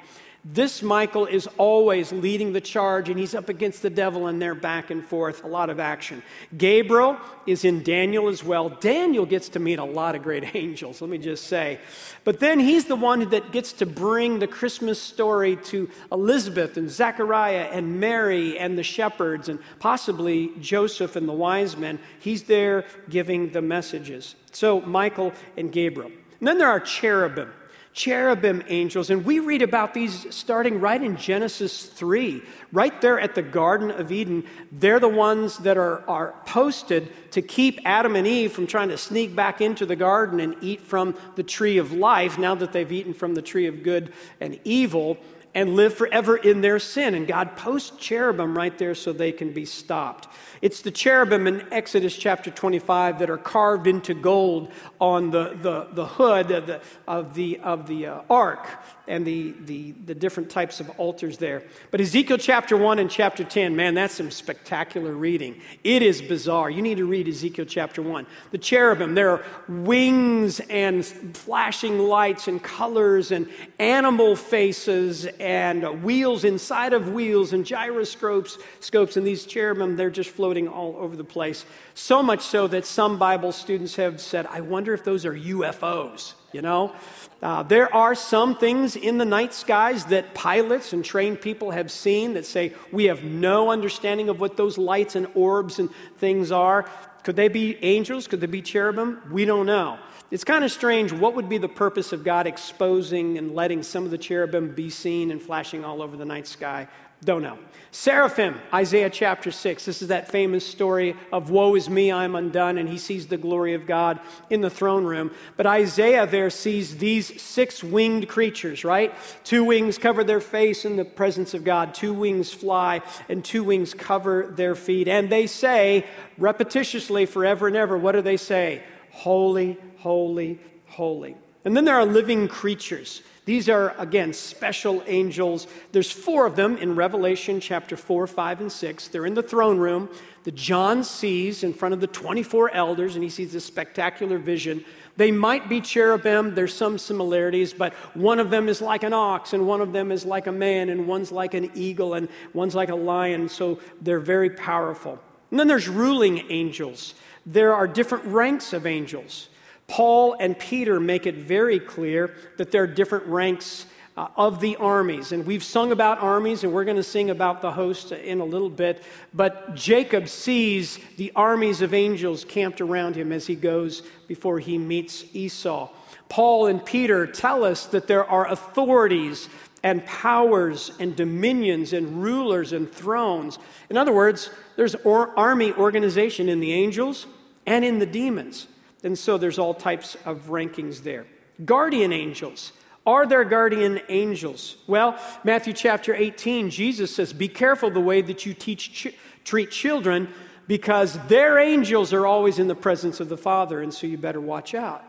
This 0.45 0.81
Michael 0.81 1.25
is 1.25 1.47
always 1.57 2.13
leading 2.13 2.53
the 2.53 2.61
charge, 2.61 3.09
and 3.09 3.19
he's 3.19 3.35
up 3.35 3.49
against 3.49 3.81
the 3.81 3.89
devil, 3.89 4.27
and 4.27 4.41
they're 4.41 4.55
back 4.55 4.89
and 4.89 5.03
forth, 5.03 5.43
a 5.43 5.47
lot 5.47 5.69
of 5.69 5.81
action. 5.81 6.23
Gabriel 6.57 7.17
is 7.45 7.65
in 7.65 7.83
Daniel 7.83 8.29
as 8.29 8.41
well. 8.41 8.69
Daniel 8.69 9.25
gets 9.25 9.49
to 9.49 9.59
meet 9.59 9.79
a 9.79 9.83
lot 9.83 10.15
of 10.15 10.23
great 10.23 10.55
angels, 10.55 11.01
let 11.01 11.09
me 11.09 11.17
just 11.17 11.47
say. 11.47 11.77
But 12.23 12.39
then 12.39 12.57
he's 12.57 12.85
the 12.85 12.95
one 12.95 13.29
that 13.29 13.51
gets 13.51 13.73
to 13.73 13.85
bring 13.85 14.39
the 14.39 14.47
Christmas 14.47 15.01
story 15.01 15.57
to 15.57 15.89
Elizabeth 16.09 16.77
and 16.77 16.89
Zechariah 16.89 17.67
and 17.73 17.99
Mary 17.99 18.57
and 18.57 18.77
the 18.77 18.83
shepherds, 18.83 19.49
and 19.49 19.59
possibly 19.79 20.53
Joseph 20.61 21.17
and 21.17 21.27
the 21.27 21.33
wise 21.33 21.75
men. 21.75 21.99
He's 22.17 22.43
there 22.43 22.85
giving 23.09 23.51
the 23.51 23.61
messages. 23.61 24.35
So, 24.51 24.79
Michael 24.81 25.33
and 25.57 25.69
Gabriel. 25.69 26.11
And 26.39 26.47
then 26.47 26.57
there 26.57 26.69
are 26.69 26.79
cherubim 26.79 27.51
cherubim 27.93 28.63
angels. 28.67 29.09
And 29.09 29.25
we 29.25 29.39
read 29.39 29.61
about 29.61 29.93
these 29.93 30.33
starting 30.33 30.79
right 30.79 31.01
in 31.01 31.17
Genesis 31.17 31.85
3, 31.85 32.41
right 32.71 33.01
there 33.01 33.19
at 33.19 33.35
the 33.35 33.41
Garden 33.41 33.91
of 33.91 34.11
Eden. 34.11 34.45
They're 34.71 34.99
the 34.99 35.09
ones 35.09 35.57
that 35.59 35.77
are, 35.77 36.07
are 36.07 36.35
posted 36.45 37.11
to 37.31 37.41
keep 37.41 37.79
Adam 37.85 38.15
and 38.15 38.27
Eve 38.27 38.51
from 38.51 38.67
trying 38.67 38.89
to 38.89 38.97
sneak 38.97 39.35
back 39.35 39.61
into 39.61 39.85
the 39.85 39.95
garden 39.95 40.39
and 40.39 40.55
eat 40.61 40.81
from 40.81 41.15
the 41.35 41.43
tree 41.43 41.77
of 41.77 41.91
life 41.91 42.37
now 42.37 42.55
that 42.55 42.71
they've 42.71 42.91
eaten 42.91 43.13
from 43.13 43.33
the 43.33 43.41
tree 43.41 43.67
of 43.67 43.83
good 43.83 44.13
and 44.39 44.59
evil 44.63 45.17
and 45.55 45.75
live 45.75 45.93
forever 45.93 46.37
in 46.37 46.61
their 46.61 46.79
sin. 46.79 47.15
And 47.15 47.27
God 47.27 47.55
posts 47.55 47.97
cherubim 47.97 48.57
right 48.57 48.77
there 48.77 48.95
so 48.95 49.11
they 49.11 49.31
can 49.31 49.51
be 49.51 49.65
stopped. 49.65 50.27
It's 50.61 50.81
the 50.81 50.91
cherubim 50.91 51.47
in 51.47 51.65
Exodus 51.71 52.15
chapter 52.15 52.51
25 52.51 53.19
that 53.19 53.29
are 53.29 53.37
carved 53.37 53.87
into 53.87 54.13
gold 54.13 54.71
on 54.99 55.31
the, 55.31 55.57
the, 55.61 55.87
the 55.91 56.05
hood 56.05 56.51
of 56.51 56.67
the, 56.67 56.81
of 57.07 57.33
the, 57.33 57.59
of 57.59 57.87
the 57.87 58.07
uh, 58.07 58.21
ark 58.29 58.67
and 59.09 59.25
the, 59.25 59.53
the, 59.65 59.91
the 60.05 60.15
different 60.15 60.49
types 60.49 60.79
of 60.79 60.89
altars 60.99 61.37
there. 61.39 61.63
But 61.91 61.99
Ezekiel 61.99 62.37
chapter 62.37 62.77
1 62.77 62.99
and 62.99 63.09
chapter 63.09 63.43
10, 63.43 63.75
man, 63.75 63.95
that's 63.95 64.13
some 64.13 64.29
spectacular 64.31 65.11
reading. 65.11 65.59
It 65.83 66.03
is 66.03 66.21
bizarre. 66.21 66.69
You 66.69 66.83
need 66.83 66.97
to 66.97 67.05
read 67.05 67.27
Ezekiel 67.27 67.65
chapter 67.65 68.01
1. 68.01 68.27
The 68.51 68.59
cherubim, 68.59 69.15
there 69.15 69.31
are 69.31 69.43
wings 69.67 70.59
and 70.61 71.03
flashing 71.05 71.99
lights 71.99 72.47
and 72.47 72.61
colors 72.61 73.31
and 73.31 73.49
animal 73.79 74.35
faces 74.35 75.25
and 75.39 76.03
wheels 76.03 76.43
inside 76.43 76.93
of 76.93 77.09
wheels 77.09 77.51
and 77.51 77.65
gyroscopes, 77.65 78.59
scopes, 78.79 79.17
and 79.17 79.25
these 79.25 79.45
cherubim, 79.45 79.95
they're 79.95 80.11
just 80.11 80.29
floating 80.29 80.67
all 80.67 80.95
over 80.97 81.15
the 81.15 81.23
place. 81.23 81.65
So 81.95 82.21
much 82.21 82.41
so 82.41 82.67
that 82.67 82.85
some 82.85 83.17
Bible 83.17 83.51
students 83.51 83.95
have 83.95 84.21
said, 84.21 84.45
I 84.45 84.61
wonder 84.61 84.93
if 84.93 85.03
those 85.03 85.25
are 85.25 85.33
UFOs, 85.33 86.33
you 86.53 86.61
know? 86.61 86.93
Uh, 87.41 87.63
there 87.63 87.93
are 87.95 88.15
some 88.15 88.57
things 88.57 88.97
in 88.97 89.17
the 89.17 89.25
night 89.25 89.53
skies 89.53 90.05
that 90.05 90.33
pilots 90.33 90.91
and 90.91 91.05
trained 91.05 91.39
people 91.39 91.71
have 91.71 91.89
seen 91.89 92.33
that 92.33 92.45
say 92.45 92.73
we 92.91 93.05
have 93.05 93.23
no 93.23 93.71
understanding 93.71 94.27
of 94.27 94.41
what 94.41 94.57
those 94.57 94.77
lights 94.77 95.15
and 95.15 95.25
orbs 95.35 95.79
and 95.79 95.89
things 96.17 96.51
are. 96.51 96.89
Could 97.23 97.37
they 97.37 97.47
be 97.47 97.77
angels? 97.83 98.27
Could 98.27 98.41
they 98.41 98.47
be 98.47 98.61
cherubim? 98.61 99.21
We 99.31 99.45
don't 99.45 99.65
know. 99.65 99.99
It's 100.31 100.43
kind 100.43 100.63
of 100.63 100.71
strange. 100.71 101.11
What 101.11 101.35
would 101.35 101.49
be 101.49 101.57
the 101.57 101.67
purpose 101.67 102.13
of 102.13 102.23
God 102.23 102.45
exposing 102.45 103.37
and 103.37 103.55
letting 103.55 103.81
some 103.81 104.05
of 104.05 104.11
the 104.11 104.17
cherubim 104.17 104.75
be 104.75 104.89
seen 104.91 105.31
and 105.31 105.41
flashing 105.41 105.83
all 105.83 106.01
over 106.03 106.15
the 106.15 106.25
night 106.25 106.45
sky? 106.45 106.87
Don't 107.21 107.41
know. 107.41 107.57
Seraphim, 107.91 108.61
Isaiah 108.73 109.09
chapter 109.09 109.51
6. 109.51 109.83
This 109.83 110.01
is 110.01 110.07
that 110.07 110.29
famous 110.29 110.65
story 110.65 111.17
of 111.33 111.49
woe 111.49 111.75
is 111.75 111.89
me, 111.89 112.11
I'm 112.11 112.35
undone, 112.35 112.77
and 112.77 112.87
he 112.87 112.97
sees 112.97 113.27
the 113.27 113.35
glory 113.35 113.73
of 113.73 113.85
God 113.85 114.21
in 114.49 114.61
the 114.61 114.69
throne 114.69 115.03
room. 115.03 115.31
But 115.57 115.65
Isaiah 115.65 116.25
there 116.25 116.49
sees 116.49 116.97
these 116.97 117.41
six 117.41 117.83
winged 117.83 118.29
creatures, 118.29 118.85
right? 118.85 119.13
Two 119.43 119.65
wings 119.65 119.97
cover 119.97 120.23
their 120.23 120.39
face 120.39 120.85
in 120.85 120.95
the 120.95 121.03
presence 121.03 121.53
of 121.53 121.65
God, 121.65 121.93
two 121.93 122.13
wings 122.13 122.53
fly, 122.53 123.01
and 123.27 123.43
two 123.43 123.65
wings 123.65 123.93
cover 123.93 124.47
their 124.47 124.75
feet. 124.75 125.09
And 125.09 125.29
they 125.29 125.47
say, 125.47 126.05
repetitiously, 126.39 127.27
forever 127.27 127.67
and 127.67 127.75
ever, 127.75 127.97
what 127.97 128.13
do 128.13 128.21
they 128.21 128.37
say? 128.37 128.83
Holy, 129.11 129.77
holy, 129.99 130.59
holy. 130.87 131.35
And 131.65 131.75
then 131.75 131.85
there 131.85 131.95
are 131.95 132.05
living 132.05 132.47
creatures. 132.47 133.21
These 133.45 133.67
are, 133.67 133.95
again, 133.97 134.31
special 134.31 135.03
angels. 135.07 135.67
There's 135.91 136.11
four 136.11 136.45
of 136.45 136.55
them 136.55 136.77
in 136.77 136.95
Revelation 136.95 137.59
chapter 137.59 137.97
4, 137.97 138.27
5, 138.27 138.61
and 138.61 138.71
6. 138.71 139.07
They're 139.07 139.25
in 139.25 139.33
the 139.33 139.43
throne 139.43 139.77
room 139.77 140.09
that 140.43 140.55
John 140.55 141.03
sees 141.03 141.63
in 141.63 141.73
front 141.73 141.93
of 141.93 141.99
the 141.99 142.07
24 142.07 142.71
elders, 142.71 143.15
and 143.15 143.23
he 143.23 143.29
sees 143.29 143.51
this 143.51 143.65
spectacular 143.65 144.37
vision. 144.37 144.85
They 145.17 145.31
might 145.31 145.67
be 145.67 145.81
cherubim, 145.81 146.55
there's 146.55 146.73
some 146.73 146.97
similarities, 146.97 147.73
but 147.73 147.93
one 148.13 148.39
of 148.39 148.51
them 148.51 148.69
is 148.69 148.81
like 148.81 149.03
an 149.03 149.13
ox, 149.13 149.53
and 149.53 149.67
one 149.67 149.81
of 149.81 149.91
them 149.91 150.11
is 150.11 150.25
like 150.25 150.47
a 150.47 150.51
man, 150.51 150.89
and 150.89 151.07
one's 151.07 151.31
like 151.31 151.53
an 151.55 151.71
eagle, 151.75 152.13
and 152.13 152.29
one's 152.53 152.75
like 152.75 152.89
a 152.89 152.95
lion, 152.95 153.49
so 153.49 153.79
they're 154.01 154.19
very 154.19 154.49
powerful. 154.49 155.19
And 155.51 155.59
then 155.59 155.67
there's 155.67 155.89
ruling 155.89 156.45
angels. 156.49 157.15
There 157.45 157.73
are 157.73 157.87
different 157.87 158.25
ranks 158.25 158.73
of 158.73 158.85
angels. 158.85 159.49
Paul 159.89 160.37
and 160.39 160.57
Peter 160.57 160.99
make 160.99 161.25
it 161.25 161.35
very 161.35 161.79
clear 161.79 162.33
that 162.57 162.71
there 162.71 162.83
are 162.83 162.87
different 162.87 163.25
ranks 163.25 163.87
uh, 164.15 164.27
of 164.37 164.59
the 164.59 164.75
armies. 164.75 165.31
And 165.31 165.45
we've 165.45 165.63
sung 165.63 165.91
about 165.91 166.21
armies, 166.21 166.63
and 166.63 166.71
we're 166.71 166.85
going 166.85 166.97
to 166.97 167.03
sing 167.03 167.31
about 167.31 167.61
the 167.61 167.71
host 167.71 168.11
in 168.11 168.39
a 168.39 168.45
little 168.45 168.69
bit. 168.69 169.03
But 169.33 169.75
Jacob 169.75 170.27
sees 170.27 170.99
the 171.17 171.31
armies 171.35 171.81
of 171.81 171.93
angels 171.93 172.45
camped 172.45 172.81
around 172.81 173.15
him 173.15 173.31
as 173.31 173.47
he 173.47 173.55
goes 173.55 174.03
before 174.27 174.59
he 174.59 174.77
meets 174.77 175.25
Esau. 175.33 175.89
Paul 176.29 176.67
and 176.67 176.85
Peter 176.85 177.25
tell 177.25 177.63
us 177.63 177.87
that 177.87 178.07
there 178.07 178.25
are 178.25 178.47
authorities 178.47 179.49
and 179.83 180.05
powers 180.05 180.91
and 180.99 181.15
dominions 181.15 181.93
and 181.93 182.21
rulers 182.21 182.73
and 182.73 182.91
thrones. 182.91 183.57
In 183.89 183.97
other 183.97 184.13
words, 184.13 184.51
there's 184.75 184.95
or- 184.95 185.37
army 185.39 185.71
organization 185.73 186.49
in 186.49 186.59
the 186.59 186.73
angels 186.73 187.25
and 187.65 187.83
in 187.83 187.99
the 187.99 188.05
demons. 188.05 188.67
And 189.03 189.17
so 189.17 189.37
there's 189.37 189.59
all 189.59 189.73
types 189.73 190.17
of 190.25 190.47
rankings 190.47 191.03
there. 191.03 191.25
Guardian 191.63 192.13
angels. 192.13 192.73
Are 193.05 193.25
there 193.25 193.43
guardian 193.43 194.01
angels? 194.09 194.77
Well, 194.87 195.17
Matthew 195.43 195.73
chapter 195.73 196.13
18, 196.13 196.69
Jesus 196.69 197.15
says, 197.15 197.33
Be 197.33 197.47
careful 197.47 197.89
the 197.89 197.99
way 197.99 198.21
that 198.21 198.45
you 198.45 198.53
teach, 198.53 198.93
ch- 198.93 199.15
treat 199.43 199.71
children 199.71 200.27
because 200.67 201.17
their 201.27 201.57
angels 201.57 202.13
are 202.13 202.27
always 202.27 202.59
in 202.59 202.67
the 202.67 202.75
presence 202.75 203.19
of 203.19 203.27
the 203.27 203.37
Father, 203.37 203.81
and 203.81 203.91
so 203.91 204.05
you 204.05 204.17
better 204.17 204.39
watch 204.39 204.75
out. 204.75 205.03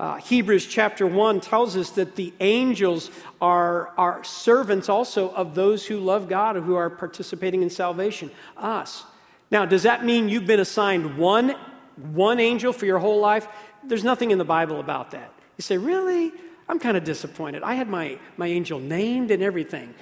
Uh, 0.00 0.16
Hebrews 0.16 0.66
chapter 0.66 1.06
1 1.06 1.40
tells 1.40 1.76
us 1.76 1.90
that 1.90 2.16
the 2.16 2.34
angels 2.40 3.10
are, 3.40 3.92
are 3.96 4.24
servants 4.24 4.88
also 4.88 5.30
of 5.30 5.54
those 5.54 5.86
who 5.86 5.98
love 5.98 6.28
God, 6.28 6.56
who 6.56 6.74
are 6.74 6.90
participating 6.90 7.62
in 7.62 7.70
salvation, 7.70 8.30
us. 8.56 9.04
Now, 9.50 9.64
does 9.64 9.84
that 9.84 10.04
mean 10.04 10.28
you've 10.28 10.46
been 10.46 10.60
assigned 10.60 11.16
one 11.16 11.54
one 11.96 12.40
angel 12.40 12.72
for 12.72 12.86
your 12.86 12.98
whole 12.98 13.20
life? 13.20 13.48
There's 13.84 14.04
nothing 14.04 14.30
in 14.30 14.38
the 14.38 14.44
Bible 14.44 14.80
about 14.80 15.12
that. 15.12 15.32
You 15.56 15.62
say, 15.62 15.78
Really? 15.78 16.32
I'm 16.68 16.80
kind 16.80 16.96
of 16.96 17.04
disappointed. 17.04 17.62
I 17.62 17.74
had 17.74 17.88
my, 17.88 18.18
my 18.36 18.48
angel 18.48 18.80
named 18.80 19.30
and 19.30 19.42
everything. 19.42 19.94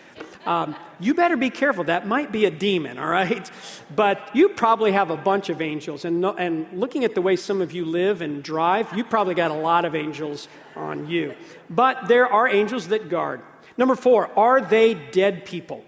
Um, 0.46 0.74
you 0.98 1.14
better 1.14 1.36
be 1.36 1.50
careful. 1.50 1.84
That 1.84 2.06
might 2.06 2.32
be 2.32 2.46
a 2.46 2.50
demon, 2.50 2.98
all 2.98 3.08
right? 3.08 3.50
But 3.94 4.30
you 4.34 4.50
probably 4.50 4.92
have 4.92 5.10
a 5.10 5.16
bunch 5.16 5.50
of 5.50 5.60
angels. 5.60 6.04
And, 6.04 6.20
no, 6.20 6.34
and 6.34 6.66
looking 6.72 7.04
at 7.04 7.14
the 7.14 7.22
way 7.22 7.36
some 7.36 7.60
of 7.60 7.72
you 7.72 7.84
live 7.84 8.22
and 8.22 8.42
drive, 8.42 8.90
you 8.96 9.04
probably 9.04 9.34
got 9.34 9.50
a 9.50 9.54
lot 9.54 9.84
of 9.84 9.94
angels 9.94 10.48
on 10.74 11.08
you. 11.08 11.34
But 11.68 12.08
there 12.08 12.26
are 12.26 12.48
angels 12.48 12.88
that 12.88 13.08
guard. 13.10 13.42
Number 13.76 13.94
four, 13.94 14.30
are 14.38 14.60
they 14.60 14.94
dead 14.94 15.44
people? 15.44 15.84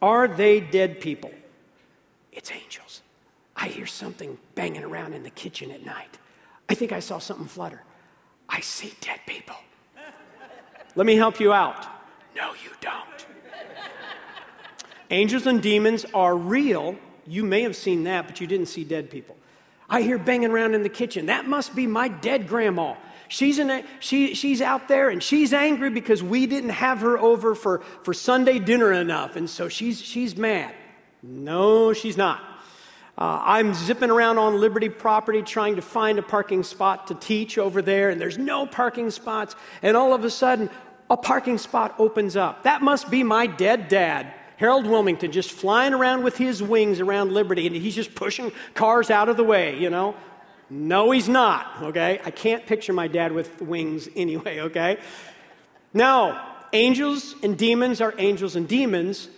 Are 0.00 0.28
they 0.28 0.60
dead 0.60 1.00
people? 1.00 1.32
It's 2.30 2.50
angels. 2.50 2.81
I 3.62 3.68
hear 3.68 3.86
something 3.86 4.38
banging 4.56 4.82
around 4.82 5.12
in 5.12 5.22
the 5.22 5.30
kitchen 5.30 5.70
at 5.70 5.86
night. 5.86 6.18
I 6.68 6.74
think 6.74 6.90
I 6.90 6.98
saw 6.98 7.20
something 7.20 7.46
flutter. 7.46 7.80
I 8.48 8.58
see 8.58 8.92
dead 9.00 9.20
people. 9.24 9.54
Let 10.96 11.06
me 11.06 11.14
help 11.14 11.38
you 11.38 11.52
out. 11.52 11.86
No, 12.34 12.54
you 12.54 12.70
don't. 12.80 13.26
Angels 15.12 15.46
and 15.46 15.62
demons 15.62 16.04
are 16.12 16.36
real. 16.36 16.96
You 17.24 17.44
may 17.44 17.62
have 17.62 17.76
seen 17.76 18.02
that, 18.02 18.26
but 18.26 18.40
you 18.40 18.48
didn't 18.48 18.66
see 18.66 18.82
dead 18.82 19.10
people. 19.10 19.36
I 19.88 20.02
hear 20.02 20.18
banging 20.18 20.50
around 20.50 20.74
in 20.74 20.82
the 20.82 20.88
kitchen. 20.88 21.26
That 21.26 21.46
must 21.46 21.76
be 21.76 21.86
my 21.86 22.08
dead 22.08 22.48
grandma. 22.48 22.96
She's, 23.28 23.60
in 23.60 23.70
a, 23.70 23.84
she, 24.00 24.34
she's 24.34 24.60
out 24.60 24.88
there 24.88 25.08
and 25.08 25.22
she's 25.22 25.52
angry 25.52 25.90
because 25.90 26.20
we 26.20 26.48
didn't 26.48 26.70
have 26.70 27.02
her 27.02 27.16
over 27.16 27.54
for, 27.54 27.80
for 28.02 28.12
Sunday 28.12 28.58
dinner 28.58 28.92
enough. 28.92 29.36
And 29.36 29.48
so 29.48 29.68
she's, 29.68 30.02
she's 30.02 30.36
mad. 30.36 30.74
No, 31.22 31.92
she's 31.92 32.16
not. 32.16 32.51
Uh, 33.16 33.40
I'm 33.44 33.74
zipping 33.74 34.10
around 34.10 34.38
on 34.38 34.58
Liberty 34.58 34.88
property 34.88 35.42
trying 35.42 35.76
to 35.76 35.82
find 35.82 36.18
a 36.18 36.22
parking 36.22 36.62
spot 36.62 37.08
to 37.08 37.14
teach 37.14 37.58
over 37.58 37.82
there, 37.82 38.10
and 38.10 38.20
there's 38.20 38.38
no 38.38 38.66
parking 38.66 39.10
spots. 39.10 39.54
And 39.82 39.96
all 39.96 40.14
of 40.14 40.24
a 40.24 40.30
sudden, 40.30 40.70
a 41.10 41.16
parking 41.16 41.58
spot 41.58 41.94
opens 41.98 42.36
up. 42.36 42.62
That 42.62 42.80
must 42.80 43.10
be 43.10 43.22
my 43.22 43.46
dead 43.46 43.88
dad, 43.88 44.32
Harold 44.56 44.86
Willmington, 44.86 45.30
just 45.30 45.52
flying 45.52 45.92
around 45.92 46.24
with 46.24 46.38
his 46.38 46.62
wings 46.62 47.00
around 47.00 47.32
Liberty, 47.32 47.66
and 47.66 47.76
he's 47.76 47.94
just 47.94 48.14
pushing 48.14 48.50
cars 48.74 49.10
out 49.10 49.28
of 49.28 49.36
the 49.36 49.44
way, 49.44 49.78
you 49.78 49.90
know? 49.90 50.14
No, 50.70 51.10
he's 51.10 51.28
not, 51.28 51.82
okay? 51.82 52.18
I 52.24 52.30
can't 52.30 52.64
picture 52.64 52.94
my 52.94 53.08
dad 53.08 53.32
with 53.32 53.60
wings 53.60 54.08
anyway, 54.16 54.60
okay? 54.60 54.98
No, 55.92 56.40
angels 56.72 57.34
and 57.42 57.58
demons 57.58 58.00
are 58.00 58.14
angels 58.16 58.56
and 58.56 58.66
demons. 58.66 59.28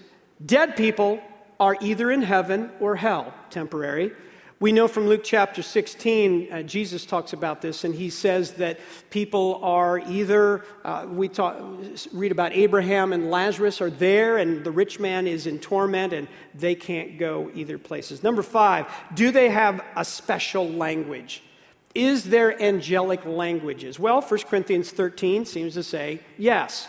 Dead 0.44 0.76
people 0.76 1.20
are 1.58 1.76
either 1.80 2.10
in 2.10 2.22
heaven 2.22 2.70
or 2.80 2.96
hell, 2.96 3.32
temporary. 3.50 4.12
We 4.60 4.72
know 4.72 4.88
from 4.88 5.08
Luke 5.08 5.22
chapter 5.24 5.62
16, 5.62 6.52
uh, 6.52 6.62
Jesus 6.62 7.04
talks 7.04 7.32
about 7.32 7.60
this, 7.60 7.84
and 7.84 7.94
he 7.94 8.08
says 8.08 8.52
that 8.52 8.78
people 9.10 9.60
are 9.62 9.98
either, 9.98 10.64
uh, 10.84 11.06
we 11.08 11.28
talk, 11.28 11.60
read 12.12 12.32
about 12.32 12.52
Abraham 12.52 13.12
and 13.12 13.30
Lazarus 13.30 13.80
are 13.80 13.90
there, 13.90 14.38
and 14.38 14.64
the 14.64 14.70
rich 14.70 15.00
man 15.00 15.26
is 15.26 15.46
in 15.46 15.58
torment, 15.58 16.12
and 16.12 16.28
they 16.54 16.74
can't 16.74 17.18
go 17.18 17.50
either 17.54 17.78
places. 17.78 18.22
Number 18.22 18.42
five, 18.42 18.86
do 19.12 19.32
they 19.32 19.50
have 19.50 19.84
a 19.96 20.04
special 20.04 20.68
language? 20.68 21.42
Is 21.94 22.24
there 22.24 22.60
angelic 22.62 23.26
languages? 23.26 23.98
Well, 23.98 24.20
1 24.20 24.40
Corinthians 24.42 24.92
13 24.92 25.44
seems 25.44 25.74
to 25.74 25.82
say 25.82 26.20
yes. 26.38 26.88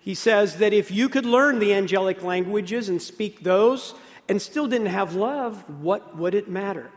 He 0.00 0.14
says 0.14 0.56
that 0.56 0.72
if 0.72 0.90
you 0.90 1.08
could 1.08 1.24
learn 1.24 1.58
the 1.58 1.72
angelic 1.72 2.22
languages 2.22 2.88
and 2.88 3.00
speak 3.00 3.44
those 3.44 3.94
and 4.28 4.40
still 4.40 4.66
didn't 4.66 4.86
have 4.88 5.14
love, 5.14 5.68
what 5.80 6.16
would 6.16 6.34
it 6.34 6.48
matter? 6.48 6.90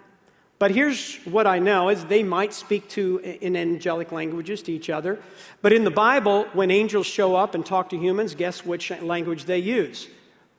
But 0.57 0.71
here's 0.71 1.17
what 1.25 1.47
I 1.47 1.59
know 1.59 1.89
is 1.89 2.05
they 2.05 2.23
might 2.23 2.53
speak 2.53 2.87
to 2.89 3.19
in 3.19 3.57
angelic 3.57 4.11
languages 4.11 4.61
to 4.63 4.71
each 4.71 4.89
other. 4.89 5.19
But 5.61 5.73
in 5.73 5.83
the 5.83 5.91
Bible, 5.91 6.45
when 6.53 6.71
angels 6.71 7.05
show 7.05 7.35
up 7.35 7.55
and 7.55 7.65
talk 7.65 7.89
to 7.89 7.97
humans, 7.97 8.35
guess 8.35 8.65
which 8.65 8.89
language 9.01 9.45
they 9.45 9.59
use? 9.59 10.07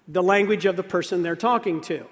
The 0.07 0.23
language 0.23 0.67
of 0.67 0.77
the 0.77 0.83
person 0.83 1.23
they're 1.23 1.35
talking 1.35 1.81
to. 1.83 2.05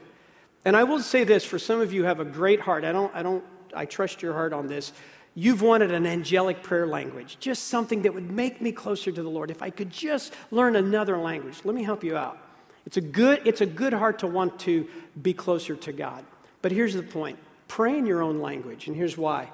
And 0.65 0.77
I 0.77 0.85
will 0.85 1.01
say 1.01 1.25
this 1.25 1.45
for 1.45 1.59
some 1.59 1.81
of 1.81 1.93
you 1.93 2.05
have 2.05 2.21
a 2.21 2.25
great 2.25 2.61
heart. 2.61 2.85
I 2.85 2.93
don't 2.93 3.15
I 3.15 3.23
don't 3.23 3.45
I 3.75 3.85
trust 3.85 4.23
your 4.23 4.33
heart 4.33 4.55
on 4.55 4.67
this. 4.67 4.93
You've 5.35 5.63
wanted 5.63 5.91
an 5.91 6.07
angelic 6.07 6.63
prayer 6.63 6.87
language, 6.87 7.37
just 7.41 7.65
something 7.65 8.03
that 8.03 8.15
would 8.15 8.31
make 8.31 8.63
me 8.63 8.73
closer 8.73 9.11
to 9.13 9.23
the 9.23 9.29
Lord. 9.29 9.51
If 9.51 9.63
I 9.63 9.69
could 9.69 9.91
just 9.91 10.33
learn 10.51 10.77
another 10.77 11.19
language, 11.19 11.61
let 11.65 11.75
me 11.75 11.83
help 11.83 12.05
you 12.05 12.17
out. 12.17 12.39
It's 12.87 12.97
a 12.97 13.01
good, 13.01 13.43
it's 13.45 13.61
a 13.61 13.67
good 13.67 13.93
heart 13.93 14.21
to 14.21 14.27
want 14.27 14.59
to 14.61 14.89
be 15.21 15.33
closer 15.33 15.75
to 15.77 15.93
God. 15.93 16.25
But 16.63 16.73
here's 16.73 16.95
the 16.95 17.03
point 17.03 17.39
Pray 17.69 17.99
in 17.99 18.07
your 18.07 18.23
own 18.23 18.41
language, 18.41 18.87
and 18.87 18.97
here's 18.97 19.17
why. 19.17 19.51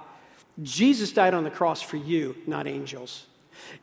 Jesus 0.63 1.13
died 1.13 1.33
on 1.33 1.45
the 1.45 1.51
cross 1.51 1.81
for 1.81 1.97
you, 1.97 2.37
not 2.47 2.67
angels. 2.67 3.27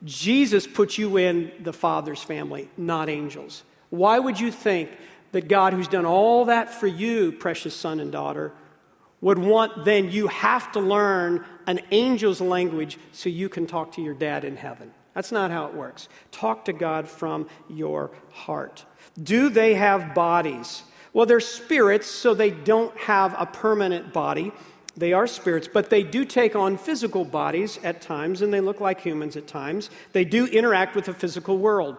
Jesus 0.04 0.68
put 0.68 0.98
you 0.98 1.18
in 1.18 1.52
the 1.60 1.74
Father's 1.74 2.22
family, 2.22 2.70
not 2.78 3.10
angels. 3.10 3.64
Why 3.90 4.20
would 4.20 4.40
you 4.40 4.52
think 4.52 4.90
that 5.32 5.48
God, 5.48 5.74
who's 5.74 5.88
done 5.88 6.06
all 6.06 6.46
that 6.46 6.74
for 6.74 6.88
you, 6.88 7.32
precious 7.32 7.76
son 7.76 8.00
and 8.00 8.12
daughter, 8.12 8.52
would 9.22 9.40
want 9.40 9.86
then 9.86 10.12
you 10.12 10.28
have 10.28 10.72
to 10.74 10.80
learn 10.80 11.44
an 11.66 11.80
angel's 11.92 12.42
language 12.42 12.98
so 13.12 13.30
you 13.30 13.50
can 13.50 13.66
talk 13.66 13.94
to 13.94 14.02
your 14.02 14.14
dad 14.14 14.44
in 14.44 14.58
heaven? 14.58 14.92
That's 15.14 15.32
not 15.32 15.50
how 15.50 15.66
it 15.66 15.74
works. 15.74 16.10
Talk 16.32 16.66
to 16.66 16.74
God 16.74 17.08
from 17.08 17.50
your 17.68 18.12
heart. 18.32 18.86
Do 19.22 19.50
they 19.50 19.76
have 19.76 20.14
bodies? 20.14 20.84
Well, 21.14 21.26
they're 21.26 21.40
spirits, 21.40 22.08
so 22.08 22.34
they 22.34 22.52
don't 22.52 22.96
have 22.98 23.36
a 23.38 23.46
permanent 23.46 24.14
body. 24.14 24.52
They 24.96 25.14
are 25.14 25.28
spirits, 25.28 25.68
but 25.72 25.90
they 25.90 26.04
do 26.04 26.26
take 26.26 26.56
on 26.56 26.78
physical 26.78 27.24
bodies 27.24 27.80
at 27.84 28.02
times, 28.02 28.42
and 28.42 28.52
they 28.54 28.62
look 28.62 28.82
like 28.82 29.00
humans 29.00 29.36
at 29.36 29.48
times. 29.48 29.90
They 30.12 30.26
do 30.26 30.48
interact 30.48 30.96
with 30.96 31.06
the 31.06 31.14
physical 31.14 31.58
world. 31.58 31.98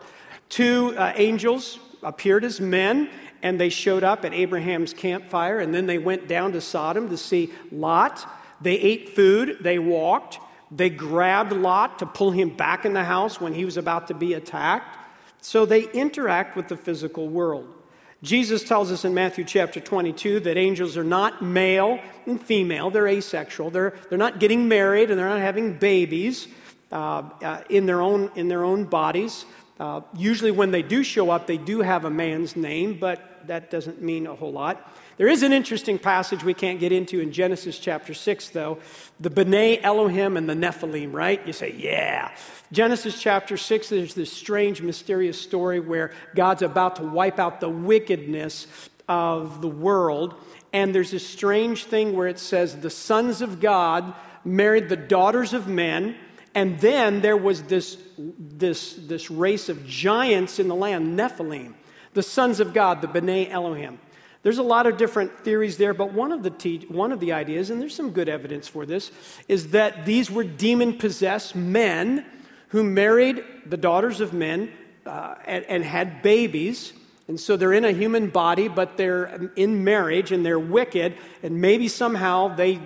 Two 0.49 0.95
uh, 0.97 1.13
angels 1.15 1.79
appeared 2.03 2.45
as 2.45 2.61
men, 2.61 3.09
and 3.43 3.61
they 3.61 3.69
showed 3.69 4.03
up 4.03 4.25
at 4.25 4.35
Abraham's 4.35 4.93
campfire, 4.93 5.61
and 5.61 5.73
then 5.73 5.87
they 5.87 5.99
went 5.99 6.27
down 6.27 6.53
to 6.53 6.61
Sodom 6.61 7.09
to 7.09 7.17
see 7.17 7.53
Lot. 7.71 8.29
They 8.61 8.75
ate 8.75 9.11
food, 9.11 9.59
they 9.61 9.79
walked, 9.79 10.41
they 10.71 10.91
grabbed 10.91 11.53
Lot 11.53 12.01
to 12.01 12.07
pull 12.07 12.33
him 12.33 12.51
back 12.51 12.85
in 12.85 12.93
the 12.93 13.05
house 13.05 13.41
when 13.41 13.55
he 13.55 13.65
was 13.65 13.77
about 13.77 14.09
to 14.09 14.15
be 14.15 14.35
attacked. 14.35 14.98
So 15.41 15.67
they 15.67 15.91
interact 15.91 16.57
with 16.57 16.69
the 16.69 16.77
physical 16.77 17.29
world. 17.29 17.75
Jesus 18.23 18.65
tells 18.65 18.91
us 18.91 19.05
in 19.05 19.15
Matthew 19.15 19.45
chapter 19.45 19.79
22 19.79 20.41
that 20.41 20.57
angels 20.57 20.97
are 20.97 21.05
not 21.05 21.41
male 21.41 22.01
and 22.27 22.43
female, 22.43 22.91
they're 22.91 23.07
asexual. 23.07 23.71
They're, 23.71 23.95
they're 24.09 24.19
not 24.19 24.41
getting 24.41 24.67
married 24.67 25.11
and 25.11 25.19
they're 25.19 25.29
not 25.29 25.41
having 25.41 25.75
babies 25.75 26.49
uh, 26.91 27.23
uh, 27.43 27.63
in, 27.69 27.87
their 27.87 28.01
own, 28.01 28.31
in 28.35 28.49
their 28.49 28.65
own 28.65 28.85
bodies. 28.85 29.45
Uh, 29.79 30.01
usually, 30.17 30.51
when 30.51 30.73
they 30.73 30.83
do 30.83 31.05
show 31.05 31.31
up, 31.31 31.47
they 31.47 31.57
do 31.57 31.81
have 31.81 32.05
a 32.05 32.11
man's 32.11 32.57
name, 32.57 32.99
but 32.99 33.47
that 33.47 33.71
doesn't 33.71 34.03
mean 34.03 34.27
a 34.27 34.35
whole 34.35 34.51
lot. 34.51 34.93
There 35.19 35.27
is 35.27 35.43
an 35.43 35.53
interesting 35.53 35.99
passage 35.99 36.45
we 36.45 36.55
can't 36.55 36.79
get 36.79 36.93
into 36.93 37.19
in 37.19 37.33
Genesis 37.33 37.81
chapter 37.81 38.15
6, 38.15 38.51
though. 38.51 38.79
The 39.19 39.31
B'nai 39.31 39.81
Elohim 39.83 40.37
and 40.37 40.49
the 40.49 40.55
Nephilim, 40.55 41.13
right? 41.13 41.45
You 41.45 41.53
say, 41.53 41.75
yeah. 41.77 42.31
Genesis 42.71 43.21
chapter 43.21 43.57
6, 43.57 43.89
there's 43.89 44.15
this 44.15 44.33
strange, 44.33 44.81
mysterious 44.81 45.41
story 45.41 45.81
where 45.81 46.13
God's 46.37 46.63
about 46.63 46.97
to 46.97 47.03
wipe 47.03 47.41
out 47.41 47.61
the 47.61 47.69
wickedness 47.69 48.69
of 49.09 49.61
the 49.61 49.69
world. 49.69 50.37
And 50.73 50.95
there's 50.95 51.11
this 51.11 51.27
strange 51.27 51.87
thing 51.87 52.15
where 52.15 52.29
it 52.29 52.39
says 52.39 52.77
the 52.77 52.89
sons 52.89 53.43
of 53.43 53.61
God 53.61 54.15
married 54.45 54.89
the 54.89 54.97
daughters 54.97 55.53
of 55.53 55.67
men. 55.67 56.15
And 56.55 56.79
then 56.79 57.23
there 57.23 57.37
was 57.37 57.65
this, 57.65 57.99
this, 58.17 58.95
this 58.95 59.33
race 59.33 59.69
of 59.69 59.85
giants 59.85 60.61
in 60.61 60.69
the 60.69 60.77
land, 60.77 61.19
Nephilim, 61.19 61.75
the 62.15 62.23
sons 62.23 62.61
of 62.61 62.73
God, 62.73 63.03
the 63.03 63.09
B'nai 63.09 63.51
Elohim. 63.51 63.99
There's 64.43 64.59
a 64.59 64.63
lot 64.63 64.87
of 64.87 64.97
different 64.97 65.41
theories 65.41 65.77
there, 65.79 65.93
but 65.93 66.13
one 66.13 66.31
of 66.31 66.43
the, 66.43 66.51
te- 66.51 66.87
one 66.89 67.11
of 67.13 67.21
the 67.21 67.33
ideas, 67.33 67.71
and 67.71 67.81
there's 67.81 67.95
some 67.95 68.11
good 68.11 68.29
evidence 68.29 68.69
for 68.69 68.87
this, 68.87 69.11
is 69.49 69.71
that 69.73 70.07
these 70.07 70.31
were 70.31 70.45
demon 70.45 70.97
possessed 70.97 71.57
men 71.57 72.25
who 72.69 72.85
married 72.85 73.43
the 73.67 73.77
daughters 73.77 74.21
of 74.21 74.33
men 74.33 74.73
uh, 75.07 75.35
and, 75.45 75.65
and 75.65 75.85
had 75.85 76.23
babies. 76.23 76.93
And 77.27 77.39
so 77.39 77.57
they're 77.57 77.73
in 77.73 77.85
a 77.85 77.93
human 77.93 78.29
body, 78.29 78.69
but 78.69 78.97
they're 78.97 79.51
in 79.57 79.83
marriage 79.83 80.33
and 80.33 80.47
they're 80.47 80.59
wicked, 80.59 81.17
and 81.43 81.61
maybe 81.61 81.89
somehow 81.89 82.55
they, 82.55 82.81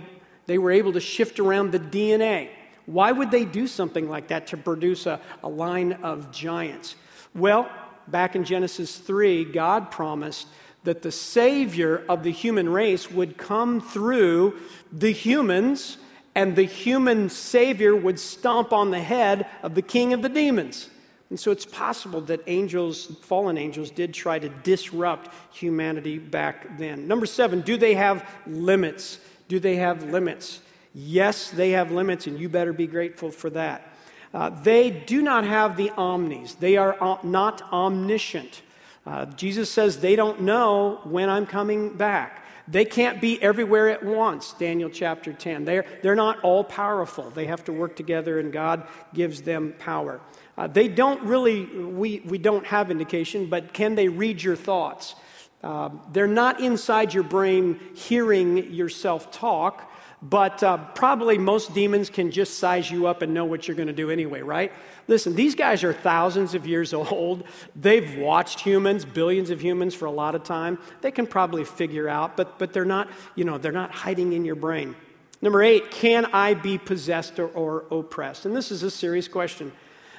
they 0.46 0.58
were 0.58 0.70
able 0.70 0.92
to 0.94 1.00
shift 1.00 1.38
around 1.38 1.72
the 1.72 1.78
DNA. 1.78 2.48
Why 2.86 3.12
would 3.12 3.30
they 3.30 3.44
do 3.44 3.66
something 3.66 4.08
like 4.08 4.28
that 4.28 4.48
to 4.48 4.56
produce 4.56 5.06
a, 5.06 5.20
a 5.42 5.48
line 5.48 5.92
of 6.02 6.32
giants? 6.32 6.96
Well, 7.34 7.70
back 8.08 8.34
in 8.34 8.44
Genesis 8.44 8.98
3, 8.98 9.44
God 9.46 9.90
promised 9.90 10.48
that 10.84 11.02
the 11.02 11.12
Savior 11.12 12.04
of 12.08 12.22
the 12.22 12.32
human 12.32 12.68
race 12.68 13.10
would 13.10 13.36
come 13.36 13.80
through 13.80 14.58
the 14.92 15.12
humans, 15.12 15.98
and 16.34 16.56
the 16.56 16.64
human 16.64 17.28
Savior 17.28 17.94
would 17.94 18.18
stomp 18.18 18.72
on 18.72 18.90
the 18.90 19.00
head 19.00 19.46
of 19.62 19.74
the 19.74 19.82
king 19.82 20.12
of 20.12 20.22
the 20.22 20.28
demons. 20.28 20.88
And 21.30 21.40
so 21.40 21.50
it's 21.50 21.64
possible 21.64 22.20
that 22.22 22.40
angels, 22.46 23.06
fallen 23.22 23.56
angels, 23.56 23.90
did 23.90 24.12
try 24.12 24.38
to 24.38 24.48
disrupt 24.48 25.30
humanity 25.54 26.18
back 26.18 26.76
then. 26.76 27.08
Number 27.08 27.24
seven, 27.24 27.62
do 27.62 27.78
they 27.78 27.94
have 27.94 28.28
limits? 28.46 29.18
Do 29.48 29.58
they 29.58 29.76
have 29.76 30.10
limits? 30.10 30.60
Yes, 30.94 31.50
they 31.50 31.70
have 31.70 31.90
limits, 31.90 32.26
and 32.26 32.38
you 32.38 32.50
better 32.50 32.74
be 32.74 32.86
grateful 32.86 33.30
for 33.30 33.48
that. 33.50 33.94
Uh, 34.34 34.50
they 34.50 34.90
do 34.90 35.22
not 35.22 35.44
have 35.44 35.76
the 35.76 35.90
omnis, 35.96 36.54
they 36.54 36.76
are 36.76 37.18
not 37.22 37.62
omniscient. 37.72 38.62
Uh, 39.04 39.26
Jesus 39.26 39.70
says 39.70 39.98
they 39.98 40.16
don't 40.16 40.42
know 40.42 41.00
when 41.04 41.28
I'm 41.28 41.46
coming 41.46 41.96
back. 41.96 42.44
They 42.68 42.84
can't 42.84 43.20
be 43.20 43.42
everywhere 43.42 43.88
at 43.88 44.04
once, 44.04 44.52
Daniel 44.52 44.88
chapter 44.88 45.32
10. 45.32 45.64
They're, 45.64 45.84
they're 46.02 46.14
not 46.14 46.40
all 46.40 46.62
powerful. 46.62 47.30
They 47.30 47.46
have 47.46 47.64
to 47.64 47.72
work 47.72 47.96
together, 47.96 48.38
and 48.38 48.52
God 48.52 48.86
gives 49.12 49.42
them 49.42 49.74
power. 49.78 50.20
Uh, 50.56 50.68
they 50.68 50.86
don't 50.86 51.22
really, 51.22 51.64
we, 51.64 52.20
we 52.20 52.38
don't 52.38 52.64
have 52.66 52.90
indication, 52.90 53.46
but 53.46 53.72
can 53.72 53.96
they 53.96 54.08
read 54.08 54.42
your 54.42 54.54
thoughts? 54.54 55.16
Uh, 55.62 55.90
they're 56.12 56.26
not 56.26 56.60
inside 56.60 57.14
your 57.14 57.22
brain 57.24 57.80
hearing 57.94 58.72
yourself 58.72 59.30
talk, 59.30 59.90
but 60.22 60.62
uh, 60.62 60.78
probably 60.94 61.36
most 61.36 61.74
demons 61.74 62.08
can 62.08 62.30
just 62.30 62.58
size 62.58 62.88
you 62.88 63.08
up 63.08 63.22
and 63.22 63.34
know 63.34 63.44
what 63.44 63.66
you're 63.66 63.76
going 63.76 63.88
to 63.88 63.92
do 63.92 64.08
anyway, 64.08 64.40
right? 64.40 64.72
Listen, 65.08 65.34
these 65.34 65.56
guys 65.56 65.82
are 65.82 65.92
thousands 65.92 66.54
of 66.54 66.64
years 66.64 66.94
old. 66.94 67.42
They've 67.74 68.18
watched 68.18 68.60
humans, 68.60 69.04
billions 69.04 69.50
of 69.50 69.60
humans 69.60 69.94
for 69.94 70.06
a 70.06 70.12
lot 70.12 70.36
of 70.36 70.44
time. 70.44 70.78
They 71.00 71.10
can 71.10 71.26
probably 71.26 71.64
figure 71.64 72.08
out, 72.08 72.36
but, 72.36 72.58
but 72.58 72.72
they're 72.72 72.84
not, 72.84 73.08
you 73.34 73.44
know, 73.44 73.58
they're 73.58 73.72
not 73.72 73.90
hiding 73.90 74.32
in 74.32 74.44
your 74.44 74.54
brain. 74.54 74.94
Number 75.40 75.60
eight, 75.60 75.90
can 75.90 76.26
I 76.26 76.54
be 76.54 76.78
possessed 76.78 77.40
or, 77.40 77.48
or 77.48 77.84
oppressed? 77.90 78.46
And 78.46 78.54
this 78.54 78.70
is 78.70 78.84
a 78.84 78.90
serious 78.92 79.26
question. 79.26 79.72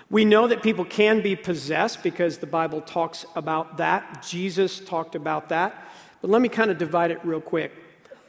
We 0.09 0.25
know 0.25 0.47
that 0.47 0.61
people 0.61 0.83
can 0.83 1.21
be 1.21 1.37
possessed 1.37 2.03
because 2.03 2.39
the 2.39 2.45
Bible 2.45 2.81
talks 2.81 3.25
about 3.37 3.77
that. 3.77 4.21
Jesus 4.27 4.81
talked 4.81 5.15
about 5.15 5.47
that. 5.49 5.87
But 6.21 6.29
let 6.29 6.41
me 6.41 6.49
kind 6.49 6.69
of 6.69 6.77
divide 6.77 7.09
it 7.11 7.19
real 7.23 7.39
quick. 7.39 7.71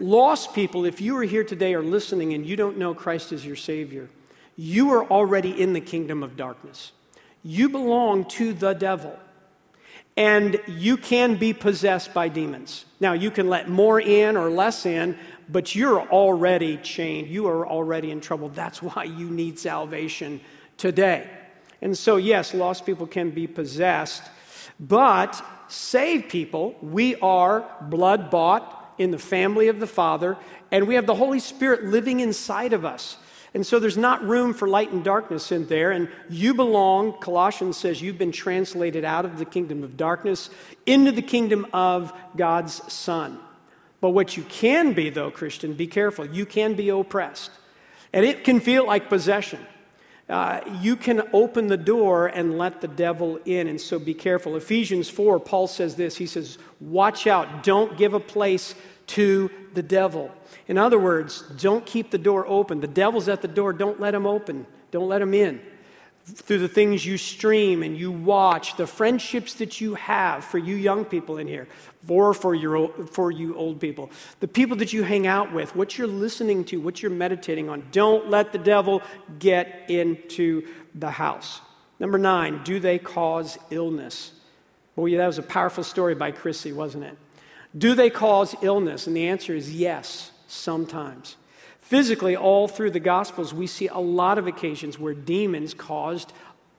Lost 0.00 0.54
people, 0.54 0.84
if 0.84 1.00
you 1.00 1.16
are 1.16 1.22
here 1.22 1.44
today 1.44 1.74
or 1.74 1.82
listening 1.82 2.34
and 2.34 2.44
you 2.44 2.56
don't 2.56 2.78
know 2.78 2.94
Christ 2.94 3.32
as 3.32 3.46
your 3.46 3.56
Savior, 3.56 4.08
you 4.56 4.90
are 4.92 5.04
already 5.04 5.60
in 5.60 5.72
the 5.72 5.80
kingdom 5.80 6.22
of 6.22 6.36
darkness. 6.36 6.92
You 7.42 7.68
belong 7.68 8.24
to 8.26 8.52
the 8.52 8.72
devil. 8.72 9.16
And 10.16 10.60
you 10.68 10.96
can 10.96 11.36
be 11.36 11.52
possessed 11.52 12.14
by 12.14 12.28
demons. 12.28 12.84
Now, 13.00 13.14
you 13.14 13.30
can 13.32 13.48
let 13.48 13.68
more 13.68 14.00
in 14.00 14.36
or 14.36 14.48
less 14.48 14.86
in, 14.86 15.18
but 15.48 15.74
you're 15.74 16.02
already 16.08 16.76
chained. 16.78 17.28
You 17.28 17.48
are 17.48 17.66
already 17.66 18.12
in 18.12 18.20
trouble. 18.20 18.48
That's 18.48 18.80
why 18.80 19.04
you 19.04 19.28
need 19.28 19.58
salvation 19.58 20.40
today. 20.76 21.28
And 21.82 21.98
so, 21.98 22.16
yes, 22.16 22.54
lost 22.54 22.86
people 22.86 23.06
can 23.06 23.30
be 23.30 23.46
possessed, 23.46 24.22
but 24.78 25.44
saved 25.68 26.28
people, 26.28 26.76
we 26.80 27.16
are 27.16 27.64
blood 27.82 28.30
bought 28.30 28.83
in 28.98 29.10
the 29.10 29.18
family 29.18 29.68
of 29.68 29.80
the 29.80 29.86
Father, 29.86 30.36
and 30.70 30.86
we 30.86 30.94
have 30.94 31.06
the 31.06 31.14
Holy 31.14 31.40
Spirit 31.40 31.84
living 31.84 32.20
inside 32.20 32.72
of 32.72 32.84
us. 32.84 33.16
And 33.54 33.64
so 33.64 33.78
there's 33.78 33.96
not 33.96 34.26
room 34.26 34.52
for 34.52 34.66
light 34.66 34.90
and 34.90 35.04
darkness 35.04 35.52
in 35.52 35.68
there. 35.68 35.92
And 35.92 36.08
you 36.28 36.54
belong, 36.54 37.12
Colossians 37.20 37.76
says, 37.76 38.02
you've 38.02 38.18
been 38.18 38.32
translated 38.32 39.04
out 39.04 39.24
of 39.24 39.38
the 39.38 39.44
kingdom 39.44 39.84
of 39.84 39.96
darkness 39.96 40.50
into 40.86 41.12
the 41.12 41.22
kingdom 41.22 41.66
of 41.72 42.12
God's 42.36 42.92
Son. 42.92 43.38
But 44.00 44.10
what 44.10 44.36
you 44.36 44.42
can 44.42 44.92
be, 44.92 45.08
though, 45.08 45.30
Christian, 45.30 45.74
be 45.74 45.86
careful. 45.86 46.26
You 46.26 46.46
can 46.46 46.74
be 46.74 46.88
oppressed. 46.88 47.52
And 48.12 48.26
it 48.26 48.42
can 48.42 48.58
feel 48.58 48.86
like 48.86 49.08
possession. 49.08 49.60
Uh, 50.28 50.60
you 50.80 50.96
can 50.96 51.22
open 51.34 51.66
the 51.66 51.76
door 51.76 52.28
and 52.28 52.56
let 52.56 52.80
the 52.80 52.88
devil 52.88 53.38
in, 53.44 53.68
and 53.68 53.78
so 53.78 53.98
be 53.98 54.14
careful. 54.14 54.56
Ephesians 54.56 55.10
4, 55.10 55.38
Paul 55.38 55.66
says 55.66 55.96
this 55.96 56.16
He 56.16 56.26
says, 56.26 56.58
Watch 56.80 57.26
out, 57.26 57.62
don't 57.62 57.96
give 57.98 58.14
a 58.14 58.20
place 58.20 58.74
to 59.08 59.50
the 59.74 59.82
devil. 59.82 60.30
In 60.66 60.78
other 60.78 60.98
words, 60.98 61.42
don't 61.60 61.84
keep 61.84 62.10
the 62.10 62.18
door 62.18 62.46
open. 62.46 62.80
The 62.80 62.86
devil's 62.86 63.28
at 63.28 63.42
the 63.42 63.48
door, 63.48 63.72
don't 63.74 64.00
let 64.00 64.14
him 64.14 64.26
open, 64.26 64.66
don't 64.90 65.08
let 65.08 65.20
him 65.20 65.34
in. 65.34 65.60
Through 66.26 66.60
the 66.60 66.68
things 66.68 67.04
you 67.04 67.18
stream 67.18 67.82
and 67.82 67.98
you 67.98 68.10
watch, 68.10 68.76
the 68.76 68.86
friendships 68.86 69.54
that 69.54 69.80
you 69.80 69.94
have 69.94 70.42
for 70.42 70.56
you 70.56 70.74
young 70.74 71.04
people 71.04 71.36
in 71.36 71.46
here, 71.46 71.68
or 72.08 72.32
for, 72.32 72.54
your, 72.54 72.88
for 73.08 73.30
you 73.30 73.54
old 73.56 73.78
people, 73.78 74.10
the 74.40 74.48
people 74.48 74.76
that 74.78 74.92
you 74.92 75.02
hang 75.02 75.26
out 75.26 75.52
with, 75.52 75.76
what 75.76 75.98
you're 75.98 76.06
listening 76.06 76.64
to, 76.64 76.80
what 76.80 77.02
you're 77.02 77.10
meditating 77.10 77.68
on, 77.68 77.84
don't 77.92 78.30
let 78.30 78.52
the 78.52 78.58
devil 78.58 79.02
get 79.38 79.84
into 79.88 80.66
the 80.94 81.10
house. 81.10 81.60
Number 82.00 82.18
nine, 82.18 82.62
do 82.64 82.80
they 82.80 82.98
cause 82.98 83.58
illness? 83.70 84.32
Boy, 84.96 85.16
that 85.16 85.26
was 85.26 85.38
a 85.38 85.42
powerful 85.42 85.84
story 85.84 86.14
by 86.14 86.30
Chrissy, 86.30 86.72
wasn't 86.72 87.04
it? 87.04 87.18
Do 87.76 87.94
they 87.94 88.10
cause 88.10 88.54
illness? 88.62 89.06
And 89.06 89.16
the 89.16 89.28
answer 89.28 89.54
is 89.54 89.74
yes, 89.74 90.30
sometimes. 90.46 91.36
Physically, 91.84 92.34
all 92.34 92.66
through 92.66 92.92
the 92.92 92.98
Gospels, 92.98 93.52
we 93.52 93.66
see 93.66 93.88
a 93.88 93.98
lot 93.98 94.38
of 94.38 94.46
occasions 94.46 94.98
where 94.98 95.12
demons 95.12 95.74
caused 95.74 96.32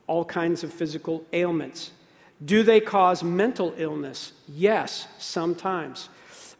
all 0.08 0.24
kinds 0.24 0.64
of 0.64 0.72
physical 0.72 1.24
ailments. 1.32 1.92
Do 2.44 2.64
they 2.64 2.80
cause 2.80 3.22
mental 3.22 3.72
illness? 3.78 4.32
Yes, 4.48 5.06
sometimes. 5.18 6.08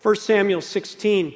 1 0.00 0.14
Samuel 0.14 0.60
16, 0.60 1.34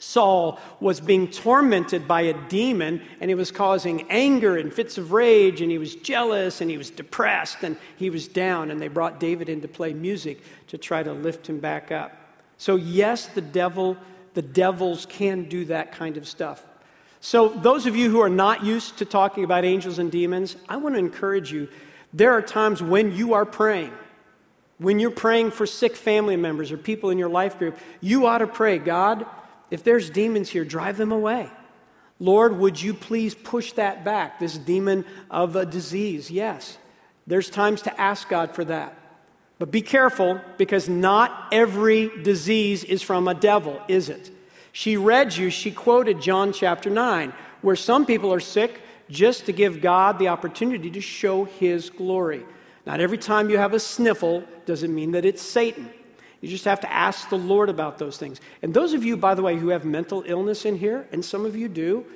Saul 0.00 0.58
was 0.80 1.00
being 1.00 1.28
tormented 1.28 2.08
by 2.08 2.22
a 2.22 2.48
demon 2.48 3.00
and 3.20 3.30
he 3.30 3.36
was 3.36 3.52
causing 3.52 4.10
anger 4.10 4.56
and 4.56 4.74
fits 4.74 4.98
of 4.98 5.12
rage 5.12 5.60
and 5.60 5.70
he 5.70 5.78
was 5.78 5.94
jealous 5.94 6.60
and 6.60 6.68
he 6.68 6.76
was 6.76 6.90
depressed 6.90 7.62
and 7.62 7.76
he 7.96 8.10
was 8.10 8.26
down 8.26 8.72
and 8.72 8.82
they 8.82 8.88
brought 8.88 9.20
David 9.20 9.48
in 9.48 9.60
to 9.60 9.68
play 9.68 9.92
music 9.92 10.42
to 10.66 10.76
try 10.76 11.04
to 11.04 11.12
lift 11.12 11.48
him 11.48 11.60
back 11.60 11.92
up. 11.92 12.10
So, 12.58 12.74
yes, 12.74 13.26
the 13.26 13.40
devil, 13.40 13.96
the 14.34 14.42
devils 14.42 15.06
can 15.06 15.44
do 15.44 15.64
that 15.66 15.92
kind 15.92 16.16
of 16.16 16.26
stuff. 16.26 16.64
So, 17.20 17.48
those 17.48 17.86
of 17.86 17.96
you 17.96 18.10
who 18.10 18.20
are 18.20 18.30
not 18.30 18.64
used 18.64 18.98
to 18.98 19.04
talking 19.04 19.44
about 19.44 19.64
angels 19.64 19.98
and 19.98 20.10
demons, 20.10 20.56
I 20.68 20.76
want 20.76 20.94
to 20.94 20.98
encourage 20.98 21.52
you. 21.52 21.68
There 22.12 22.32
are 22.32 22.42
times 22.42 22.82
when 22.82 23.14
you 23.14 23.34
are 23.34 23.44
praying, 23.44 23.92
when 24.78 24.98
you're 24.98 25.10
praying 25.10 25.50
for 25.50 25.66
sick 25.66 25.96
family 25.96 26.36
members 26.36 26.72
or 26.72 26.78
people 26.78 27.10
in 27.10 27.18
your 27.18 27.28
life 27.28 27.58
group, 27.58 27.78
you 28.00 28.26
ought 28.26 28.38
to 28.38 28.46
pray, 28.46 28.78
God, 28.78 29.26
if 29.70 29.84
there's 29.84 30.08
demons 30.08 30.48
here, 30.48 30.64
drive 30.64 30.96
them 30.96 31.12
away. 31.12 31.50
Lord, 32.18 32.58
would 32.58 32.80
you 32.80 32.94
please 32.94 33.34
push 33.34 33.72
that 33.72 34.04
back, 34.04 34.38
this 34.38 34.56
demon 34.56 35.04
of 35.30 35.56
a 35.56 35.64
disease? 35.66 36.30
Yes. 36.30 36.78
There's 37.26 37.48
times 37.48 37.82
to 37.82 38.00
ask 38.00 38.28
God 38.28 38.54
for 38.54 38.64
that. 38.64 38.96
But 39.60 39.70
be 39.70 39.82
careful 39.82 40.40
because 40.56 40.88
not 40.88 41.48
every 41.52 42.10
disease 42.22 42.82
is 42.82 43.02
from 43.02 43.28
a 43.28 43.34
devil, 43.34 43.78
is 43.88 44.08
it? 44.08 44.30
She 44.72 44.96
read 44.96 45.36
you, 45.36 45.50
she 45.50 45.70
quoted 45.70 46.22
John 46.22 46.54
chapter 46.54 46.88
9, 46.88 47.34
where 47.60 47.76
some 47.76 48.06
people 48.06 48.32
are 48.32 48.40
sick 48.40 48.80
just 49.10 49.44
to 49.46 49.52
give 49.52 49.82
God 49.82 50.18
the 50.18 50.28
opportunity 50.28 50.90
to 50.92 51.02
show 51.02 51.44
his 51.44 51.90
glory. 51.90 52.42
Not 52.86 53.00
every 53.00 53.18
time 53.18 53.50
you 53.50 53.58
have 53.58 53.74
a 53.74 53.80
sniffle 53.80 54.44
does 54.64 54.82
it 54.82 54.88
mean 54.88 55.10
that 55.10 55.26
it's 55.26 55.42
Satan. 55.42 55.90
You 56.40 56.48
just 56.48 56.64
have 56.64 56.80
to 56.80 56.90
ask 56.90 57.28
the 57.28 57.36
Lord 57.36 57.68
about 57.68 57.98
those 57.98 58.16
things. 58.16 58.40
And 58.62 58.72
those 58.72 58.94
of 58.94 59.04
you, 59.04 59.18
by 59.18 59.34
the 59.34 59.42
way, 59.42 59.58
who 59.58 59.68
have 59.68 59.84
mental 59.84 60.24
illness 60.26 60.64
in 60.64 60.78
here, 60.78 61.06
and 61.12 61.22
some 61.22 61.44
of 61.44 61.54
you 61.54 61.68
do, 61.68 62.06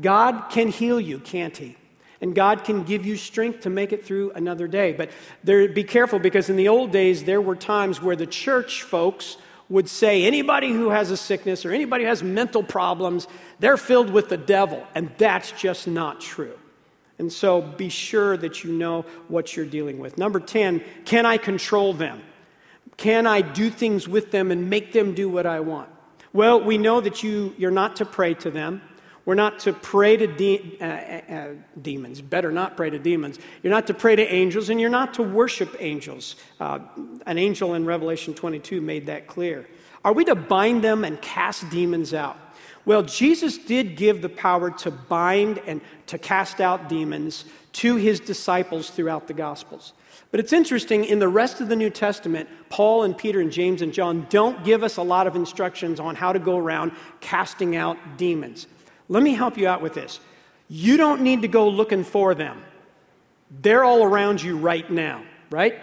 God 0.00 0.48
can 0.50 0.66
heal 0.66 1.00
you, 1.00 1.20
can't 1.20 1.56
He? 1.56 1.76
And 2.22 2.36
God 2.36 2.62
can 2.62 2.84
give 2.84 3.04
you 3.04 3.16
strength 3.16 3.62
to 3.62 3.70
make 3.70 3.92
it 3.92 4.06
through 4.06 4.30
another 4.30 4.68
day. 4.68 4.92
But 4.92 5.10
there, 5.42 5.68
be 5.68 5.82
careful 5.82 6.20
because 6.20 6.48
in 6.48 6.54
the 6.54 6.68
old 6.68 6.92
days, 6.92 7.24
there 7.24 7.40
were 7.40 7.56
times 7.56 8.00
where 8.00 8.14
the 8.14 8.28
church 8.28 8.84
folks 8.84 9.36
would 9.68 9.88
say 9.88 10.24
anybody 10.24 10.70
who 10.70 10.90
has 10.90 11.10
a 11.10 11.16
sickness 11.16 11.66
or 11.66 11.72
anybody 11.72 12.04
who 12.04 12.08
has 12.08 12.22
mental 12.22 12.62
problems, 12.62 13.26
they're 13.58 13.76
filled 13.76 14.08
with 14.10 14.28
the 14.28 14.36
devil. 14.36 14.86
And 14.94 15.10
that's 15.18 15.50
just 15.52 15.88
not 15.88 16.20
true. 16.20 16.56
And 17.18 17.32
so 17.32 17.60
be 17.60 17.88
sure 17.88 18.36
that 18.36 18.62
you 18.62 18.72
know 18.72 19.04
what 19.26 19.56
you're 19.56 19.66
dealing 19.66 19.98
with. 19.98 20.16
Number 20.16 20.38
10, 20.38 20.80
can 21.04 21.26
I 21.26 21.38
control 21.38 21.92
them? 21.92 22.22
Can 22.96 23.26
I 23.26 23.40
do 23.40 23.68
things 23.68 24.06
with 24.06 24.30
them 24.30 24.52
and 24.52 24.70
make 24.70 24.92
them 24.92 25.14
do 25.14 25.28
what 25.28 25.46
I 25.46 25.58
want? 25.58 25.88
Well, 26.32 26.62
we 26.62 26.78
know 26.78 27.00
that 27.00 27.24
you, 27.24 27.52
you're 27.58 27.72
not 27.72 27.96
to 27.96 28.04
pray 28.04 28.34
to 28.34 28.50
them. 28.50 28.80
We're 29.24 29.34
not 29.34 29.60
to 29.60 29.72
pray 29.72 30.16
to 30.16 30.26
de- 30.26 30.78
uh, 30.80 30.84
uh, 30.84 31.34
uh, 31.34 31.48
demons. 31.80 32.20
Better 32.20 32.50
not 32.50 32.76
pray 32.76 32.90
to 32.90 32.98
demons. 32.98 33.38
You're 33.62 33.72
not 33.72 33.86
to 33.86 33.94
pray 33.94 34.16
to 34.16 34.22
angels, 34.22 34.68
and 34.68 34.80
you're 34.80 34.90
not 34.90 35.14
to 35.14 35.22
worship 35.22 35.76
angels. 35.78 36.36
Uh, 36.58 36.80
an 37.26 37.38
angel 37.38 37.74
in 37.74 37.86
Revelation 37.86 38.34
22 38.34 38.80
made 38.80 39.06
that 39.06 39.28
clear. 39.28 39.68
Are 40.04 40.12
we 40.12 40.24
to 40.24 40.34
bind 40.34 40.82
them 40.82 41.04
and 41.04 41.20
cast 41.22 41.70
demons 41.70 42.12
out? 42.12 42.36
Well, 42.84 43.02
Jesus 43.04 43.58
did 43.58 43.96
give 43.96 44.22
the 44.22 44.28
power 44.28 44.70
to 44.70 44.90
bind 44.90 45.60
and 45.66 45.80
to 46.06 46.18
cast 46.18 46.60
out 46.60 46.88
demons 46.88 47.44
to 47.74 47.94
his 47.94 48.18
disciples 48.18 48.90
throughout 48.90 49.28
the 49.28 49.34
Gospels. 49.34 49.92
But 50.32 50.40
it's 50.40 50.52
interesting, 50.52 51.04
in 51.04 51.20
the 51.20 51.28
rest 51.28 51.60
of 51.60 51.68
the 51.68 51.76
New 51.76 51.90
Testament, 51.90 52.48
Paul 52.70 53.04
and 53.04 53.16
Peter 53.16 53.40
and 53.40 53.52
James 53.52 53.82
and 53.82 53.92
John 53.92 54.26
don't 54.30 54.64
give 54.64 54.82
us 54.82 54.96
a 54.96 55.02
lot 55.02 55.26
of 55.26 55.36
instructions 55.36 56.00
on 56.00 56.16
how 56.16 56.32
to 56.32 56.38
go 56.38 56.58
around 56.58 56.92
casting 57.20 57.76
out 57.76 57.96
demons. 58.16 58.66
Let 59.08 59.22
me 59.22 59.34
help 59.34 59.56
you 59.56 59.68
out 59.68 59.82
with 59.82 59.94
this. 59.94 60.20
You 60.68 60.96
don't 60.96 61.22
need 61.22 61.42
to 61.42 61.48
go 61.48 61.68
looking 61.68 62.04
for 62.04 62.34
them, 62.34 62.62
they're 63.50 63.84
all 63.84 64.02
around 64.02 64.42
you 64.42 64.56
right 64.56 64.90
now, 64.90 65.22
right? 65.50 65.78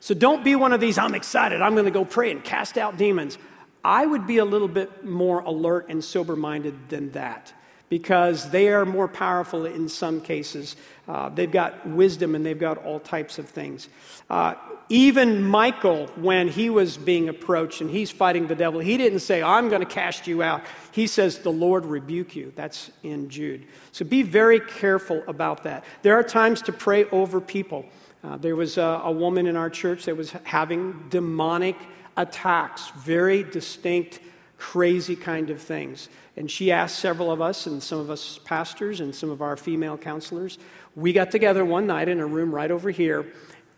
So 0.00 0.14
don't 0.14 0.42
be 0.42 0.56
one 0.56 0.72
of 0.72 0.80
these, 0.80 0.98
I'm 0.98 1.14
excited, 1.14 1.62
I'm 1.62 1.74
going 1.74 1.84
to 1.84 1.92
go 1.92 2.04
pray 2.04 2.30
and 2.30 2.42
cast 2.42 2.76
out 2.76 2.96
demons. 2.96 3.38
I 3.84 4.06
would 4.06 4.26
be 4.26 4.38
a 4.38 4.44
little 4.44 4.68
bit 4.68 5.04
more 5.04 5.40
alert 5.40 5.86
and 5.88 6.02
sober 6.02 6.36
minded 6.36 6.88
than 6.88 7.10
that 7.12 7.52
because 7.88 8.50
they 8.50 8.68
are 8.68 8.86
more 8.86 9.06
powerful 9.06 9.66
in 9.66 9.88
some 9.88 10.20
cases. 10.20 10.76
Uh, 11.06 11.28
they've 11.28 11.50
got 11.50 11.86
wisdom 11.86 12.34
and 12.34 12.46
they've 12.46 12.58
got 12.58 12.78
all 12.78 12.98
types 12.98 13.38
of 13.38 13.48
things. 13.48 13.88
Uh, 14.30 14.54
even 14.88 15.42
Michael, 15.42 16.06
when 16.16 16.48
he 16.48 16.68
was 16.70 16.96
being 16.96 17.28
approached 17.28 17.80
and 17.80 17.90
he's 17.90 18.10
fighting 18.10 18.46
the 18.46 18.54
devil, 18.54 18.80
he 18.80 18.96
didn't 18.96 19.20
say, 19.20 19.42
I'm 19.42 19.68
going 19.68 19.80
to 19.80 19.86
cast 19.86 20.26
you 20.26 20.42
out. 20.42 20.62
He 20.92 21.06
says, 21.06 21.38
The 21.38 21.50
Lord 21.52 21.86
rebuke 21.86 22.36
you. 22.36 22.52
That's 22.54 22.90
in 23.02 23.28
Jude. 23.28 23.66
So 23.92 24.04
be 24.04 24.22
very 24.22 24.60
careful 24.60 25.22
about 25.26 25.64
that. 25.64 25.84
There 26.02 26.14
are 26.18 26.22
times 26.22 26.62
to 26.62 26.72
pray 26.72 27.04
over 27.06 27.40
people. 27.40 27.86
Uh, 28.24 28.36
there 28.36 28.56
was 28.56 28.78
a, 28.78 29.00
a 29.04 29.10
woman 29.10 29.46
in 29.46 29.56
our 29.56 29.70
church 29.70 30.04
that 30.04 30.16
was 30.16 30.32
having 30.44 31.08
demonic 31.08 31.76
attacks, 32.16 32.90
very 32.90 33.42
distinct, 33.42 34.20
crazy 34.58 35.16
kind 35.16 35.50
of 35.50 35.60
things. 35.60 36.08
And 36.36 36.50
she 36.50 36.70
asked 36.70 36.98
several 36.98 37.30
of 37.30 37.40
us, 37.40 37.66
and 37.66 37.82
some 37.82 37.98
of 37.98 38.10
us 38.10 38.38
pastors, 38.44 39.00
and 39.00 39.14
some 39.14 39.28
of 39.30 39.42
our 39.42 39.56
female 39.56 39.98
counselors. 39.98 40.58
We 40.94 41.12
got 41.12 41.30
together 41.30 41.64
one 41.64 41.86
night 41.86 42.08
in 42.08 42.20
a 42.20 42.26
room 42.26 42.54
right 42.54 42.70
over 42.70 42.90
here, 42.90 43.26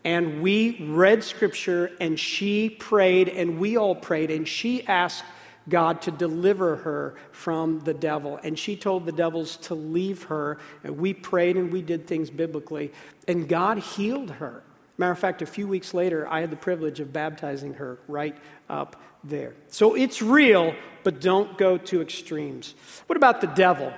and 0.05 0.43
we 0.43 0.77
read 0.79 1.23
scripture 1.23 1.91
and 1.99 2.17
she 2.19 2.69
prayed 2.69 3.27
and 3.27 3.59
we 3.59 3.75
all 3.75 3.95
prayed 3.95 4.29
and 4.29 4.47
she 4.47 4.85
asked 4.85 5.23
God 5.67 6.03
to 6.03 6.11
deliver 6.11 6.75
her 6.75 7.15
from 7.31 7.79
the 7.79 7.93
devil. 7.93 8.39
And 8.43 8.57
she 8.57 8.75
told 8.75 9.07
the 9.07 9.11
devils 9.11 9.57
to 9.57 9.73
leave 9.73 10.23
her. 10.25 10.59
And 10.83 10.99
we 10.99 11.15
prayed 11.15 11.57
and 11.57 11.73
we 11.73 11.81
did 11.81 12.05
things 12.05 12.29
biblically. 12.29 12.93
And 13.27 13.49
God 13.49 13.79
healed 13.79 14.29
her. 14.29 14.61
Matter 14.99 15.11
of 15.11 15.19
fact, 15.19 15.41
a 15.41 15.47
few 15.47 15.67
weeks 15.67 15.93
later, 15.93 16.27
I 16.29 16.39
had 16.39 16.51
the 16.51 16.55
privilege 16.55 16.99
of 16.99 17.11
baptizing 17.11 17.73
her 17.73 17.97
right 18.07 18.37
up 18.69 19.01
there. 19.23 19.55
So 19.69 19.95
it's 19.95 20.21
real, 20.21 20.75
but 21.03 21.19
don't 21.19 21.57
go 21.57 21.79
to 21.79 22.01
extremes. 22.01 22.75
What 23.07 23.17
about 23.17 23.41
the 23.41 23.47
devil? 23.47 23.91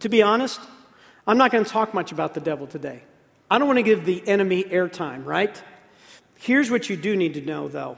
To 0.00 0.08
be 0.08 0.22
honest, 0.22 0.58
I'm 1.26 1.36
not 1.36 1.52
going 1.52 1.64
to 1.64 1.70
talk 1.70 1.92
much 1.92 2.12
about 2.12 2.32
the 2.32 2.40
devil 2.40 2.66
today. 2.66 3.02
I 3.50 3.58
don't 3.58 3.66
want 3.66 3.78
to 3.78 3.82
give 3.82 4.04
the 4.04 4.26
enemy 4.26 4.64
airtime, 4.64 5.24
right? 5.24 5.62
Here's 6.36 6.70
what 6.70 6.88
you 6.90 6.96
do 6.96 7.16
need 7.16 7.34
to 7.34 7.40
know, 7.40 7.68
though. 7.68 7.96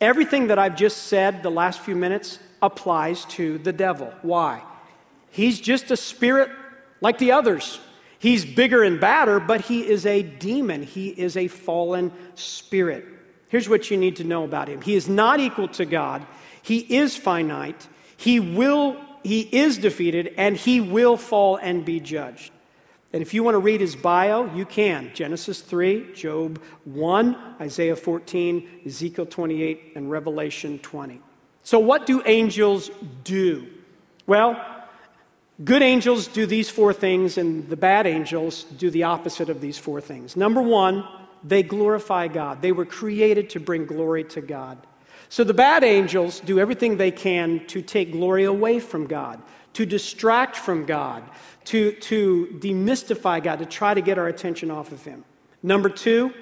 Everything 0.00 0.48
that 0.48 0.58
I've 0.58 0.76
just 0.76 1.04
said 1.04 1.42
the 1.42 1.50
last 1.50 1.80
few 1.80 1.96
minutes 1.96 2.38
applies 2.60 3.24
to 3.26 3.58
the 3.58 3.72
devil. 3.72 4.12
Why? 4.22 4.62
He's 5.30 5.60
just 5.60 5.90
a 5.90 5.96
spirit 5.96 6.50
like 7.00 7.18
the 7.18 7.32
others. 7.32 7.80
He's 8.18 8.44
bigger 8.44 8.82
and 8.82 9.00
badder, 9.00 9.40
but 9.40 9.62
he 9.62 9.86
is 9.86 10.06
a 10.06 10.22
demon. 10.22 10.82
He 10.82 11.08
is 11.08 11.36
a 11.36 11.48
fallen 11.48 12.12
spirit. 12.34 13.06
Here's 13.48 13.68
what 13.68 13.90
you 13.90 13.96
need 13.96 14.16
to 14.16 14.24
know 14.24 14.44
about 14.44 14.68
him. 14.68 14.80
He 14.80 14.94
is 14.94 15.08
not 15.08 15.40
equal 15.40 15.68
to 15.68 15.84
God. 15.84 16.26
He 16.62 16.78
is 16.78 17.16
finite. 17.16 17.88
He 18.16 18.40
will 18.40 18.96
he 19.22 19.40
is 19.40 19.78
defeated 19.78 20.34
and 20.36 20.56
he 20.56 20.80
will 20.80 21.16
fall 21.16 21.56
and 21.56 21.84
be 21.84 21.98
judged. 21.98 22.52
And 23.16 23.22
if 23.22 23.32
you 23.32 23.42
want 23.42 23.54
to 23.54 23.60
read 23.60 23.80
his 23.80 23.96
bio, 23.96 24.54
you 24.54 24.66
can. 24.66 25.10
Genesis 25.14 25.62
3, 25.62 26.12
Job 26.12 26.60
1, 26.84 27.56
Isaiah 27.62 27.96
14, 27.96 28.82
Ezekiel 28.84 29.24
28, 29.24 29.92
and 29.94 30.10
Revelation 30.10 30.78
20. 30.80 31.22
So, 31.62 31.78
what 31.78 32.04
do 32.04 32.22
angels 32.26 32.90
do? 33.24 33.68
Well, 34.26 34.62
good 35.64 35.80
angels 35.80 36.26
do 36.26 36.44
these 36.44 36.68
four 36.68 36.92
things, 36.92 37.38
and 37.38 37.66
the 37.70 37.76
bad 37.78 38.06
angels 38.06 38.64
do 38.64 38.90
the 38.90 39.04
opposite 39.04 39.48
of 39.48 39.62
these 39.62 39.78
four 39.78 40.02
things. 40.02 40.36
Number 40.36 40.60
one, 40.60 41.02
they 41.42 41.62
glorify 41.62 42.28
God. 42.28 42.60
They 42.60 42.72
were 42.72 42.84
created 42.84 43.48
to 43.48 43.60
bring 43.60 43.86
glory 43.86 44.24
to 44.24 44.42
God. 44.42 44.76
So 45.30 45.42
the 45.42 45.54
bad 45.54 45.84
angels 45.84 46.40
do 46.40 46.58
everything 46.58 46.98
they 46.98 47.12
can 47.12 47.66
to 47.68 47.80
take 47.80 48.12
glory 48.12 48.44
away 48.44 48.78
from 48.78 49.06
God, 49.06 49.40
to 49.76 49.84
distract 49.84 50.56
from 50.56 50.86
God, 50.86 51.22
to, 51.64 51.92
to 51.92 52.46
demystify 52.60 53.42
God, 53.42 53.58
to 53.58 53.66
try 53.66 53.92
to 53.92 54.00
get 54.00 54.16
our 54.16 54.26
attention 54.26 54.70
off 54.70 54.90
of 54.90 55.04
Him. 55.04 55.22
Number 55.62 55.90
two, 55.90 56.32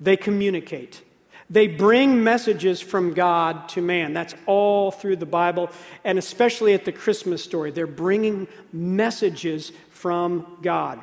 they 0.00 0.16
communicate. 0.16 1.02
They 1.50 1.66
bring 1.66 2.24
messages 2.24 2.80
from 2.80 3.12
God 3.12 3.68
to 3.70 3.82
man. 3.82 4.14
That's 4.14 4.34
all 4.46 4.90
through 4.90 5.16
the 5.16 5.26
Bible, 5.26 5.68
and 6.04 6.18
especially 6.18 6.72
at 6.72 6.86
the 6.86 6.92
Christmas 6.92 7.44
story. 7.44 7.70
They're 7.70 7.86
bringing 7.86 8.48
messages 8.72 9.72
from 9.90 10.56
God. 10.62 11.00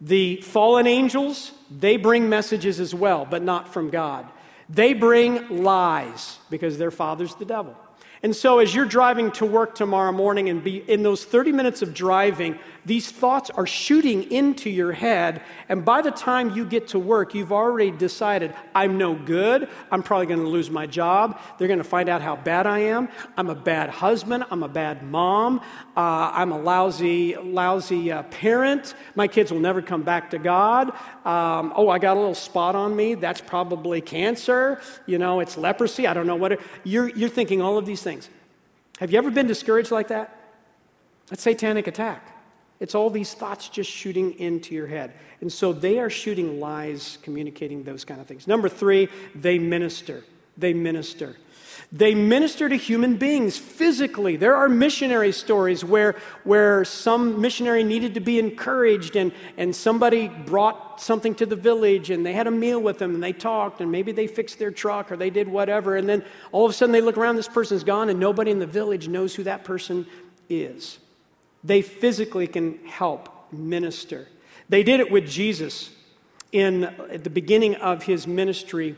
The 0.00 0.40
fallen 0.40 0.88
angels, 0.88 1.52
they 1.70 1.96
bring 1.98 2.28
messages 2.28 2.80
as 2.80 2.92
well, 2.92 3.24
but 3.30 3.44
not 3.44 3.72
from 3.72 3.90
God. 3.90 4.26
They 4.68 4.92
bring 4.92 5.62
lies 5.62 6.38
because 6.50 6.78
their 6.78 6.90
father's 6.90 7.36
the 7.36 7.44
devil. 7.44 7.76
And 8.22 8.34
so, 8.34 8.58
as 8.58 8.74
you're 8.74 8.86
driving 8.86 9.30
to 9.32 9.46
work 9.46 9.74
tomorrow 9.74 10.12
morning 10.12 10.48
and 10.48 10.62
be 10.62 10.78
in 10.78 11.02
those 11.02 11.24
30 11.24 11.52
minutes 11.52 11.82
of 11.82 11.94
driving, 11.94 12.58
these 12.86 13.10
thoughts 13.10 13.50
are 13.50 13.66
shooting 13.66 14.30
into 14.30 14.70
your 14.70 14.92
head. 14.92 15.42
And 15.68 15.84
by 15.84 16.02
the 16.02 16.12
time 16.12 16.54
you 16.54 16.64
get 16.64 16.86
to 16.88 17.00
work, 17.00 17.34
you've 17.34 17.52
already 17.52 17.90
decided, 17.90 18.54
I'm 18.76 18.96
no 18.96 19.16
good. 19.16 19.68
I'm 19.90 20.04
probably 20.04 20.26
going 20.26 20.40
to 20.40 20.48
lose 20.48 20.70
my 20.70 20.86
job. 20.86 21.40
They're 21.58 21.66
going 21.66 21.78
to 21.78 21.84
find 21.84 22.08
out 22.08 22.22
how 22.22 22.36
bad 22.36 22.64
I 22.64 22.78
am. 22.78 23.08
I'm 23.36 23.50
a 23.50 23.56
bad 23.56 23.90
husband. 23.90 24.44
I'm 24.52 24.62
a 24.62 24.68
bad 24.68 25.02
mom. 25.02 25.60
Uh, 25.96 26.30
I'm 26.32 26.52
a 26.52 26.58
lousy, 26.58 27.34
lousy 27.34 28.12
uh, 28.12 28.22
parent. 28.24 28.94
My 29.16 29.26
kids 29.26 29.50
will 29.50 29.60
never 29.60 29.82
come 29.82 30.04
back 30.04 30.30
to 30.30 30.38
God. 30.38 30.90
Um, 31.26 31.72
oh, 31.74 31.88
I 31.88 31.98
got 31.98 32.16
a 32.16 32.20
little 32.20 32.36
spot 32.36 32.76
on 32.76 32.94
me. 32.94 33.14
That's 33.14 33.40
probably 33.40 34.00
cancer. 34.00 34.80
You 35.06 35.18
know, 35.18 35.40
it's 35.40 35.56
leprosy. 35.56 36.06
I 36.06 36.14
don't 36.14 36.28
know 36.28 36.36
what. 36.36 36.52
It, 36.52 36.60
you're, 36.84 37.08
you're 37.08 37.28
thinking 37.28 37.60
all 37.60 37.78
of 37.78 37.84
these 37.84 38.02
things. 38.02 38.30
Have 39.00 39.10
you 39.10 39.18
ever 39.18 39.32
been 39.32 39.48
discouraged 39.48 39.90
like 39.90 40.08
that? 40.08 40.32
That's 41.26 41.42
satanic 41.42 41.88
attack. 41.88 42.35
It's 42.78 42.94
all 42.94 43.10
these 43.10 43.32
thoughts 43.32 43.68
just 43.68 43.90
shooting 43.90 44.38
into 44.38 44.74
your 44.74 44.86
head. 44.86 45.14
And 45.40 45.52
so 45.52 45.72
they 45.72 45.98
are 45.98 46.10
shooting 46.10 46.60
lies, 46.60 47.18
communicating 47.22 47.84
those 47.84 48.04
kind 48.04 48.20
of 48.20 48.26
things. 48.26 48.46
Number 48.46 48.68
three, 48.68 49.08
they 49.34 49.58
minister. 49.58 50.24
They 50.56 50.72
minister. 50.72 51.36
They 51.92 52.14
minister 52.14 52.68
to 52.68 52.76
human 52.76 53.16
beings 53.16 53.56
physically. 53.56 54.36
There 54.36 54.56
are 54.56 54.68
missionary 54.68 55.32
stories 55.32 55.84
where, 55.84 56.16
where 56.44 56.84
some 56.84 57.40
missionary 57.40 57.84
needed 57.84 58.14
to 58.14 58.20
be 58.20 58.38
encouraged, 58.38 59.14
and, 59.14 59.32
and 59.56 59.76
somebody 59.76 60.28
brought 60.28 61.00
something 61.00 61.34
to 61.36 61.46
the 61.46 61.56
village, 61.56 62.10
and 62.10 62.24
they 62.24 62.32
had 62.32 62.46
a 62.46 62.50
meal 62.50 62.80
with 62.80 62.98
them, 62.98 63.14
and 63.14 63.22
they 63.22 63.32
talked, 63.32 63.80
and 63.80 63.92
maybe 63.92 64.10
they 64.12 64.26
fixed 64.26 64.58
their 64.58 64.70
truck 64.70 65.12
or 65.12 65.16
they 65.16 65.30
did 65.30 65.48
whatever. 65.48 65.96
And 65.96 66.08
then 66.08 66.24
all 66.50 66.64
of 66.64 66.70
a 66.70 66.74
sudden 66.74 66.92
they 66.92 67.02
look 67.02 67.18
around, 67.18 67.36
this 67.36 67.48
person's 67.48 67.84
gone, 67.84 68.08
and 68.08 68.18
nobody 68.18 68.50
in 68.50 68.58
the 68.58 68.66
village 68.66 69.08
knows 69.08 69.34
who 69.34 69.44
that 69.44 69.64
person 69.64 70.06
is. 70.48 70.98
They 71.66 71.82
physically 71.82 72.46
can 72.46 72.78
help 72.86 73.52
minister. 73.52 74.28
They 74.68 74.82
did 74.82 75.00
it 75.00 75.10
with 75.10 75.28
Jesus 75.28 75.90
in 76.52 76.84
at 76.84 77.24
the 77.24 77.30
beginning 77.30 77.74
of 77.76 78.04
his 78.04 78.26
ministry. 78.26 78.96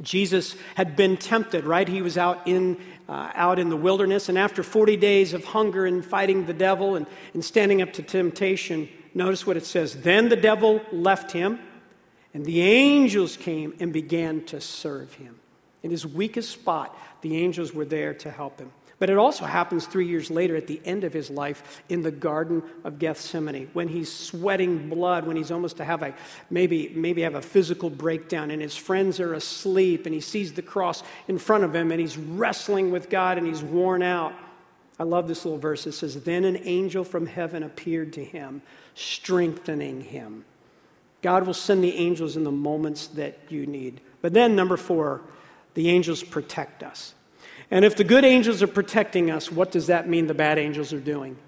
Jesus 0.00 0.56
had 0.74 0.96
been 0.96 1.16
tempted, 1.18 1.64
right? 1.64 1.86
He 1.86 2.00
was 2.00 2.16
out 2.16 2.46
in, 2.46 2.80
uh, 3.08 3.30
out 3.34 3.58
in 3.58 3.68
the 3.68 3.76
wilderness, 3.76 4.28
and 4.30 4.38
after 4.38 4.62
40 4.62 4.96
days 4.96 5.34
of 5.34 5.44
hunger 5.44 5.84
and 5.84 6.04
fighting 6.04 6.46
the 6.46 6.54
devil 6.54 6.96
and, 6.96 7.06
and 7.34 7.44
standing 7.44 7.82
up 7.82 7.92
to 7.94 8.02
temptation, 8.02 8.88
notice 9.14 9.46
what 9.46 9.58
it 9.58 9.66
says. 9.66 9.96
Then 9.96 10.30
the 10.30 10.36
devil 10.36 10.80
left 10.92 11.32
him, 11.32 11.60
and 12.32 12.44
the 12.44 12.62
angels 12.62 13.36
came 13.36 13.74
and 13.80 13.92
began 13.92 14.44
to 14.46 14.60
serve 14.60 15.12
him. 15.14 15.38
In 15.82 15.90
his 15.90 16.06
weakest 16.06 16.50
spot, 16.50 16.96
the 17.20 17.36
angels 17.36 17.74
were 17.74 17.84
there 17.84 18.14
to 18.14 18.30
help 18.30 18.58
him. 18.58 18.72
But 19.02 19.10
it 19.10 19.18
also 19.18 19.46
happens 19.46 19.84
three 19.84 20.06
years 20.06 20.30
later 20.30 20.54
at 20.54 20.68
the 20.68 20.80
end 20.84 21.02
of 21.02 21.12
his 21.12 21.28
life 21.28 21.82
in 21.88 22.02
the 22.02 22.12
Garden 22.12 22.62
of 22.84 23.00
Gethsemane 23.00 23.68
when 23.72 23.88
he's 23.88 24.12
sweating 24.12 24.88
blood, 24.88 25.26
when 25.26 25.36
he's 25.36 25.50
almost 25.50 25.78
to 25.78 25.84
have 25.84 26.04
a 26.04 26.14
maybe, 26.50 26.92
maybe 26.94 27.22
have 27.22 27.34
a 27.34 27.42
physical 27.42 27.90
breakdown, 27.90 28.52
and 28.52 28.62
his 28.62 28.76
friends 28.76 29.18
are 29.18 29.34
asleep, 29.34 30.06
and 30.06 30.14
he 30.14 30.20
sees 30.20 30.52
the 30.52 30.62
cross 30.62 31.02
in 31.26 31.36
front 31.36 31.64
of 31.64 31.74
him, 31.74 31.90
and 31.90 32.00
he's 32.00 32.16
wrestling 32.16 32.92
with 32.92 33.10
God, 33.10 33.38
and 33.38 33.46
he's 33.48 33.60
worn 33.60 34.04
out. 34.04 34.34
I 35.00 35.02
love 35.02 35.26
this 35.26 35.44
little 35.44 35.58
verse. 35.58 35.84
It 35.84 35.94
says, 35.94 36.22
Then 36.22 36.44
an 36.44 36.60
angel 36.62 37.02
from 37.02 37.26
heaven 37.26 37.64
appeared 37.64 38.12
to 38.12 38.24
him, 38.24 38.62
strengthening 38.94 40.02
him. 40.02 40.44
God 41.22 41.44
will 41.44 41.54
send 41.54 41.82
the 41.82 41.96
angels 41.96 42.36
in 42.36 42.44
the 42.44 42.52
moments 42.52 43.08
that 43.08 43.36
you 43.48 43.66
need. 43.66 44.00
But 44.20 44.32
then, 44.32 44.54
number 44.54 44.76
four, 44.76 45.22
the 45.74 45.90
angels 45.90 46.22
protect 46.22 46.84
us. 46.84 47.14
And 47.72 47.86
if 47.86 47.96
the 47.96 48.04
good 48.04 48.22
angels 48.22 48.62
are 48.62 48.66
protecting 48.66 49.30
us, 49.30 49.50
what 49.50 49.72
does 49.72 49.86
that 49.86 50.06
mean 50.06 50.26
the 50.26 50.34
bad 50.34 50.58
angels 50.58 50.92
are 50.92 51.00
doing? 51.00 51.38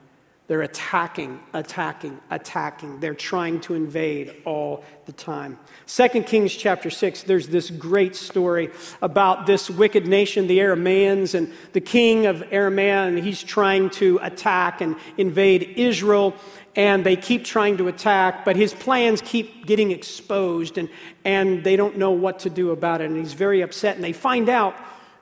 They're 0.47 0.63
attacking, 0.63 1.39
attacking, 1.53 2.19
attacking. 2.31 3.01
They're 3.01 3.15
trying 3.15 3.61
to 3.61 3.75
invade 3.75 4.35
all 4.47 4.85
the 5.05 5.13
time. 5.13 5.59
2 5.87 6.09
Kings 6.23 6.55
chapter 6.55 6.89
6, 6.89 7.25
there's 7.25 7.49
this 7.49 7.69
great 7.69 8.17
story 8.17 8.71
about 9.03 9.45
this 9.45 9.69
wicked 9.69 10.07
nation, 10.07 10.47
the 10.47 10.61
Arameans, 10.61 11.35
and 11.35 11.53
the 11.75 11.81
king 11.83 12.25
of 12.25 12.37
Aramea, 12.37 13.07
and 13.07 13.19
he's 13.19 13.43
trying 13.43 13.91
to 13.91 14.19
attack 14.23 14.81
and 14.81 14.97
invade 15.19 15.75
Israel. 15.77 16.35
And 16.75 17.05
they 17.05 17.17
keep 17.17 17.45
trying 17.45 17.77
to 17.77 17.89
attack, 17.89 18.47
but 18.47 18.57
his 18.57 18.73
plans 18.73 19.21
keep 19.21 19.67
getting 19.67 19.91
exposed, 19.91 20.79
and, 20.79 20.89
and 21.23 21.65
they 21.65 21.77
don't 21.77 21.99
know 21.99 22.13
what 22.13 22.39
to 22.41 22.51
do 22.51 22.71
about 22.71 23.03
it. 23.03 23.11
And 23.11 23.17
he's 23.19 23.35
very 23.35 23.61
upset. 23.61 23.97
And 23.97 24.03
they 24.03 24.15
find 24.15 24.49
out 24.49 24.75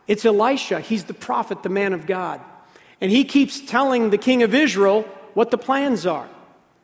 it's 0.06 0.24
Elisha. 0.24 0.80
He's 0.80 1.04
the 1.04 1.14
prophet, 1.14 1.62
the 1.62 1.68
man 1.68 1.92
of 1.92 2.06
God. 2.06 2.40
And 3.00 3.10
he 3.10 3.24
keeps 3.24 3.60
telling 3.60 4.10
the 4.10 4.18
king 4.18 4.42
of 4.42 4.54
Israel 4.54 5.02
what 5.34 5.50
the 5.50 5.58
plans 5.58 6.06
are. 6.06 6.28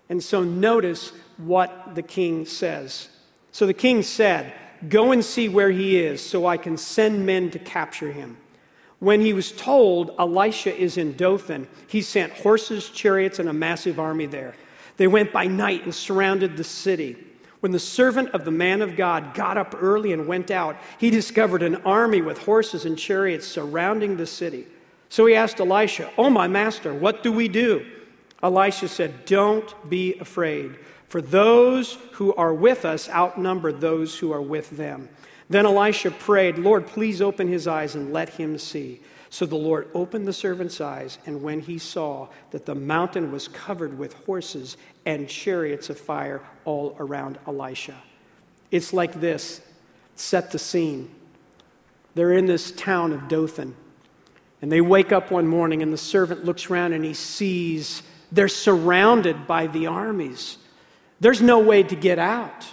And 0.08 0.22
so 0.22 0.42
notice 0.42 1.12
what 1.36 1.94
the 1.94 2.02
king 2.02 2.46
says. 2.46 3.08
So 3.52 3.66
the 3.66 3.74
king 3.74 4.02
said, 4.02 4.52
Go 4.88 5.12
and 5.12 5.24
see 5.24 5.48
where 5.48 5.70
he 5.70 5.98
is, 5.98 6.24
so 6.24 6.46
I 6.46 6.56
can 6.56 6.76
send 6.76 7.26
men 7.26 7.50
to 7.50 7.58
capture 7.58 8.12
him. 8.12 8.36
When 9.00 9.20
he 9.20 9.32
was 9.32 9.52
told 9.52 10.14
Elisha 10.18 10.76
is 10.76 10.96
in 10.96 11.16
Dothan, 11.16 11.68
he 11.86 12.02
sent 12.02 12.32
horses, 12.32 12.88
chariots, 12.88 13.38
and 13.38 13.48
a 13.48 13.52
massive 13.52 13.98
army 13.98 14.26
there. 14.26 14.54
They 14.96 15.06
went 15.06 15.32
by 15.32 15.46
night 15.46 15.84
and 15.84 15.94
surrounded 15.94 16.56
the 16.56 16.64
city. 16.64 17.16
When 17.60 17.72
the 17.72 17.78
servant 17.78 18.30
of 18.30 18.44
the 18.44 18.50
man 18.50 18.82
of 18.82 18.96
God 18.96 19.34
got 19.34 19.58
up 19.58 19.74
early 19.76 20.12
and 20.12 20.26
went 20.28 20.50
out, 20.50 20.76
he 20.98 21.10
discovered 21.10 21.62
an 21.62 21.76
army 21.76 22.22
with 22.22 22.38
horses 22.38 22.84
and 22.84 22.96
chariots 22.96 23.46
surrounding 23.46 24.16
the 24.16 24.26
city. 24.26 24.66
So 25.08 25.26
he 25.26 25.34
asked 25.34 25.58
Elisha, 25.58 26.10
Oh, 26.16 26.30
my 26.30 26.46
master, 26.46 26.94
what 26.94 27.22
do 27.22 27.32
we 27.32 27.48
do? 27.48 27.84
Elisha 28.42 28.88
said, 28.88 29.24
Don't 29.24 29.90
be 29.90 30.14
afraid, 30.20 30.76
for 31.08 31.20
those 31.20 31.98
who 32.12 32.34
are 32.34 32.54
with 32.54 32.84
us 32.84 33.08
outnumber 33.08 33.72
those 33.72 34.18
who 34.18 34.32
are 34.32 34.42
with 34.42 34.70
them. 34.70 35.08
Then 35.50 35.66
Elisha 35.66 36.10
prayed, 36.10 36.58
Lord, 36.58 36.86
please 36.86 37.22
open 37.22 37.48
his 37.48 37.66
eyes 37.66 37.94
and 37.94 38.12
let 38.12 38.28
him 38.28 38.58
see. 38.58 39.00
So 39.30 39.44
the 39.44 39.56
Lord 39.56 39.88
opened 39.94 40.26
the 40.26 40.32
servant's 40.32 40.80
eyes, 40.80 41.18
and 41.26 41.42
when 41.42 41.60
he 41.60 41.78
saw 41.78 42.28
that 42.50 42.64
the 42.64 42.74
mountain 42.74 43.30
was 43.30 43.48
covered 43.48 43.98
with 43.98 44.14
horses 44.24 44.76
and 45.04 45.28
chariots 45.28 45.90
of 45.90 45.98
fire 45.98 46.40
all 46.64 46.96
around 46.98 47.38
Elisha, 47.46 47.96
it's 48.70 48.92
like 48.92 49.20
this 49.20 49.60
set 50.14 50.50
the 50.50 50.58
scene. 50.58 51.10
They're 52.14 52.32
in 52.32 52.46
this 52.46 52.72
town 52.72 53.12
of 53.12 53.28
Dothan, 53.28 53.74
and 54.62 54.72
they 54.72 54.80
wake 54.80 55.12
up 55.12 55.30
one 55.30 55.46
morning, 55.46 55.82
and 55.82 55.92
the 55.92 55.98
servant 55.98 56.44
looks 56.44 56.70
around 56.70 56.94
and 56.94 57.04
he 57.04 57.14
sees 57.14 58.02
they're 58.30 58.48
surrounded 58.48 59.46
by 59.46 59.66
the 59.66 59.86
armies. 59.86 60.58
There's 61.20 61.40
no 61.40 61.58
way 61.58 61.82
to 61.82 61.96
get 61.96 62.18
out. 62.18 62.66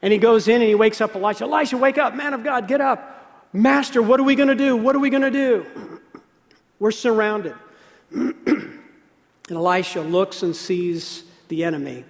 And 0.00 0.12
he 0.12 0.18
goes 0.18 0.48
in 0.48 0.56
and 0.56 0.68
he 0.68 0.74
wakes 0.74 1.00
up 1.00 1.14
Elisha. 1.14 1.44
Elisha, 1.44 1.76
wake 1.76 1.98
up, 1.98 2.14
man 2.14 2.34
of 2.34 2.44
God, 2.44 2.68
get 2.68 2.80
up. 2.80 3.21
Master, 3.52 4.00
what 4.00 4.18
are 4.18 4.22
we 4.22 4.34
going 4.34 4.48
to 4.48 4.54
do? 4.54 4.76
What 4.76 4.96
are 4.96 4.98
we 4.98 5.10
going 5.10 5.22
to 5.22 5.30
do? 5.30 5.66
We're 6.78 6.90
surrounded. 6.90 7.54
and 8.10 8.80
Elisha 9.50 10.00
looks 10.00 10.42
and 10.42 10.54
sees 10.54 11.24
the 11.48 11.64
enemy 11.64 12.04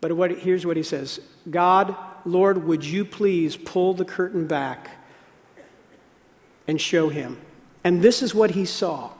But 0.00 0.12
what, 0.12 0.30
here's 0.30 0.66
what 0.66 0.76
he 0.76 0.82
says 0.82 1.20
God, 1.50 1.96
Lord, 2.24 2.64
would 2.64 2.84
you 2.84 3.04
please 3.04 3.56
pull 3.56 3.94
the 3.94 4.04
curtain 4.04 4.46
back 4.46 4.90
and 6.66 6.80
show 6.80 7.08
him? 7.08 7.40
And 7.82 8.02
this 8.02 8.22
is 8.22 8.34
what 8.34 8.50
he 8.50 8.64
saw. 8.64 9.10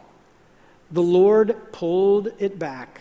The 0.91 1.03
Lord 1.03 1.73
pulled 1.73 2.29
it 2.39 2.59
back. 2.59 3.01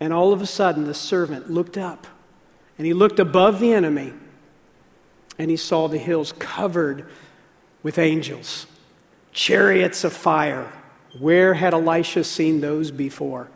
And 0.00 0.12
all 0.12 0.32
of 0.32 0.40
a 0.40 0.46
sudden, 0.46 0.84
the 0.84 0.94
servant 0.94 1.50
looked 1.50 1.76
up 1.76 2.06
and 2.76 2.86
he 2.86 2.92
looked 2.92 3.18
above 3.18 3.58
the 3.58 3.72
enemy 3.72 4.12
and 5.38 5.50
he 5.50 5.56
saw 5.56 5.88
the 5.88 5.98
hills 5.98 6.32
covered 6.38 7.06
with 7.82 7.98
angels, 7.98 8.66
chariots 9.32 10.04
of 10.04 10.12
fire. 10.12 10.72
Where 11.18 11.54
had 11.54 11.74
Elisha 11.74 12.24
seen 12.24 12.60
those 12.60 12.90
before? 12.90 13.48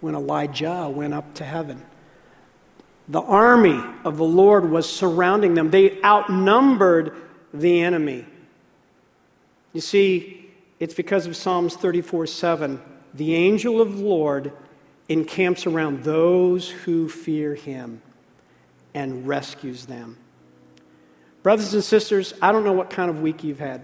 When 0.00 0.14
Elijah 0.14 0.90
went 0.94 1.14
up 1.14 1.34
to 1.34 1.44
heaven. 1.44 1.82
The 3.08 3.20
army 3.20 3.80
of 4.04 4.16
the 4.16 4.24
Lord 4.24 4.70
was 4.70 4.90
surrounding 4.90 5.54
them, 5.54 5.70
they 5.70 6.02
outnumbered 6.02 7.14
the 7.52 7.80
enemy. 7.80 8.26
You 9.72 9.80
see, 9.80 10.50
it's 10.80 10.94
because 10.94 11.26
of 11.26 11.36
Psalms 11.36 11.76
34 11.76 12.26
7. 12.26 12.80
The 13.12 13.34
angel 13.34 13.80
of 13.80 13.96
the 13.96 14.02
Lord 14.02 14.52
encamps 15.08 15.66
around 15.66 16.02
those 16.02 16.70
who 16.70 17.08
fear 17.08 17.54
him 17.54 18.02
and 18.94 19.26
rescues 19.26 19.86
them. 19.86 20.16
Brothers 21.44 21.74
and 21.74 21.84
sisters, 21.84 22.32
I 22.40 22.52
don't 22.52 22.64
know 22.64 22.72
what 22.72 22.88
kind 22.88 23.10
of 23.10 23.20
week 23.20 23.44
you've 23.44 23.58
had. 23.58 23.82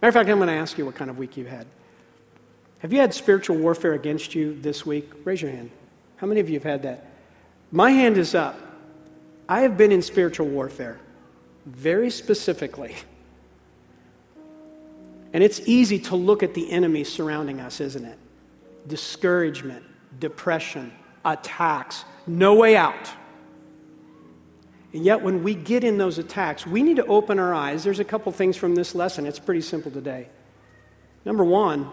Matter 0.00 0.08
of 0.08 0.14
fact, 0.14 0.30
I'm 0.30 0.38
going 0.38 0.48
to 0.48 0.54
ask 0.54 0.78
you 0.78 0.86
what 0.86 0.94
kind 0.94 1.10
of 1.10 1.18
week 1.18 1.36
you've 1.36 1.46
had. 1.46 1.66
Have 2.78 2.94
you 2.94 2.98
had 2.98 3.12
spiritual 3.12 3.58
warfare 3.58 3.92
against 3.92 4.34
you 4.34 4.58
this 4.58 4.86
week? 4.86 5.10
Raise 5.24 5.42
your 5.42 5.50
hand. 5.50 5.70
How 6.16 6.26
many 6.26 6.40
of 6.40 6.48
you 6.48 6.54
have 6.54 6.64
had 6.64 6.82
that? 6.84 7.06
My 7.70 7.90
hand 7.90 8.16
is 8.16 8.34
up. 8.34 8.58
I 9.50 9.60
have 9.60 9.76
been 9.76 9.92
in 9.92 10.00
spiritual 10.00 10.46
warfare, 10.46 10.98
very 11.66 12.08
specifically. 12.08 12.96
And 15.34 15.44
it's 15.44 15.60
easy 15.66 15.98
to 15.98 16.16
look 16.16 16.42
at 16.42 16.54
the 16.54 16.72
enemy 16.72 17.04
surrounding 17.04 17.60
us, 17.60 17.82
isn't 17.82 18.04
it? 18.06 18.18
Discouragement, 18.86 19.84
depression, 20.20 20.90
attacks, 21.22 22.06
no 22.26 22.54
way 22.54 22.76
out. 22.76 23.10
And 24.92 25.04
yet, 25.04 25.22
when 25.22 25.42
we 25.42 25.54
get 25.54 25.84
in 25.84 25.96
those 25.96 26.18
attacks, 26.18 26.66
we 26.66 26.82
need 26.82 26.96
to 26.96 27.06
open 27.06 27.38
our 27.38 27.54
eyes. 27.54 27.82
There's 27.82 28.00
a 28.00 28.04
couple 28.04 28.30
things 28.32 28.56
from 28.56 28.74
this 28.74 28.94
lesson. 28.94 29.26
It's 29.26 29.38
pretty 29.38 29.62
simple 29.62 29.90
today. 29.90 30.28
Number 31.24 31.44
one, 31.44 31.90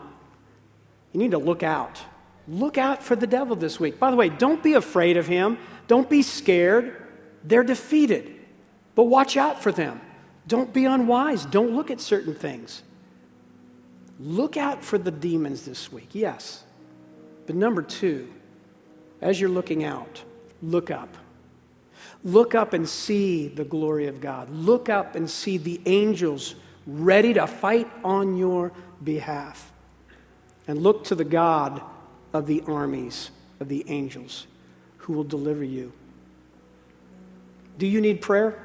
you 1.14 1.20
need 1.20 1.32
to 1.32 1.38
look 1.38 1.64
out. 1.64 2.02
Look 2.48 2.78
out 2.78 3.02
for 3.02 3.16
the 3.16 3.28
devil 3.28 3.56
this 3.56 3.80
week. 3.80 4.00
By 4.00 4.12
the 4.12 4.18
way, 4.18 4.30
don't 4.30 4.62
be 4.62 4.74
afraid 4.74 5.18
of 5.18 5.28
him. 5.28 5.58
Don't 5.88 6.10
be 6.10 6.22
scared. 6.22 6.96
They're 7.44 7.64
defeated. 7.64 8.36
But 8.96 9.04
watch 9.04 9.38
out 9.38 9.62
for 9.62 9.72
them. 9.72 10.02
Don't 10.48 10.74
be 10.74 10.86
unwise. 10.86 11.46
Don't 11.46 11.76
look 11.76 11.92
at 11.92 12.02
certain 12.02 12.34
things. 12.34 12.84
Look 14.20 14.58
out 14.58 14.84
for 14.84 14.98
the 14.98 15.12
demons 15.12 15.64
this 15.64 15.92
week, 15.92 16.10
yes. 16.12 16.64
But 17.46 17.56
number 17.56 17.82
two, 17.82 18.28
as 19.22 19.40
you're 19.40 19.50
looking 19.50 19.86
out, 19.86 20.24
look 20.62 20.92
up. 20.92 21.16
Look 22.24 22.54
up 22.54 22.74
and 22.74 22.88
see 22.88 23.48
the 23.48 23.64
glory 23.64 24.08
of 24.08 24.20
God. 24.20 24.50
Look 24.50 24.90
up 24.90 25.16
and 25.16 25.30
see 25.30 25.58
the 25.58 25.80
angels 25.86 26.56
ready 26.86 27.34
to 27.34 27.48
fight 27.48 27.90
on 28.04 28.36
your 28.36 28.72
behalf. 29.04 29.72
And 30.68 30.82
look 30.82 31.06
to 31.06 31.16
the 31.16 31.24
God 31.24 31.82
of 32.34 32.46
the 32.46 32.62
armies, 32.68 33.32
of 33.60 33.70
the 33.70 33.86
angels, 33.88 34.48
who 34.98 35.14
will 35.14 35.24
deliver 35.24 35.64
you. 35.64 35.92
Do 37.78 37.88
you 37.88 38.02
need 38.02 38.22
prayer? 38.22 38.60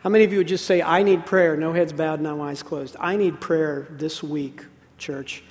How 0.00 0.10
many 0.10 0.24
of 0.24 0.32
you 0.32 0.38
would 0.38 0.48
just 0.48 0.66
say, 0.66 0.82
I 0.82 1.02
need 1.02 1.24
prayer? 1.24 1.56
No 1.56 1.72
heads 1.72 1.92
bowed, 1.92 2.20
no 2.20 2.42
eyes 2.42 2.62
closed. 2.62 2.94
I 3.00 3.16
need 3.16 3.40
prayer 3.40 3.86
this 3.90 4.22
week, 4.22 4.62
church, 4.98 5.42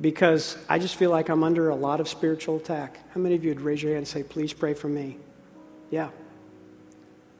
because 0.00 0.58
I 0.68 0.80
just 0.80 0.96
feel 0.96 1.10
like 1.10 1.28
I'm 1.28 1.44
under 1.44 1.68
a 1.68 1.76
lot 1.76 2.00
of 2.00 2.08
spiritual 2.08 2.56
attack. 2.56 2.98
How 3.14 3.20
many 3.20 3.36
of 3.36 3.44
you 3.44 3.50
would 3.50 3.60
raise 3.60 3.80
your 3.80 3.92
hand 3.92 3.98
and 3.98 4.08
say, 4.08 4.24
Please 4.24 4.52
pray 4.52 4.74
for 4.74 4.88
me? 4.88 5.18
Yeah. 5.90 6.10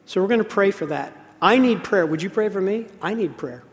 So 0.05 0.21
we're 0.21 0.27
going 0.27 0.39
to 0.39 0.43
pray 0.43 0.71
for 0.71 0.87
that. 0.87 1.13
I 1.41 1.57
need 1.57 1.83
prayer. 1.83 2.05
Would 2.05 2.21
you 2.21 2.29
pray 2.29 2.49
for 2.49 2.59
me? 2.59 2.87
I 3.01 3.13
need 3.13 3.37
prayer. 3.37 3.63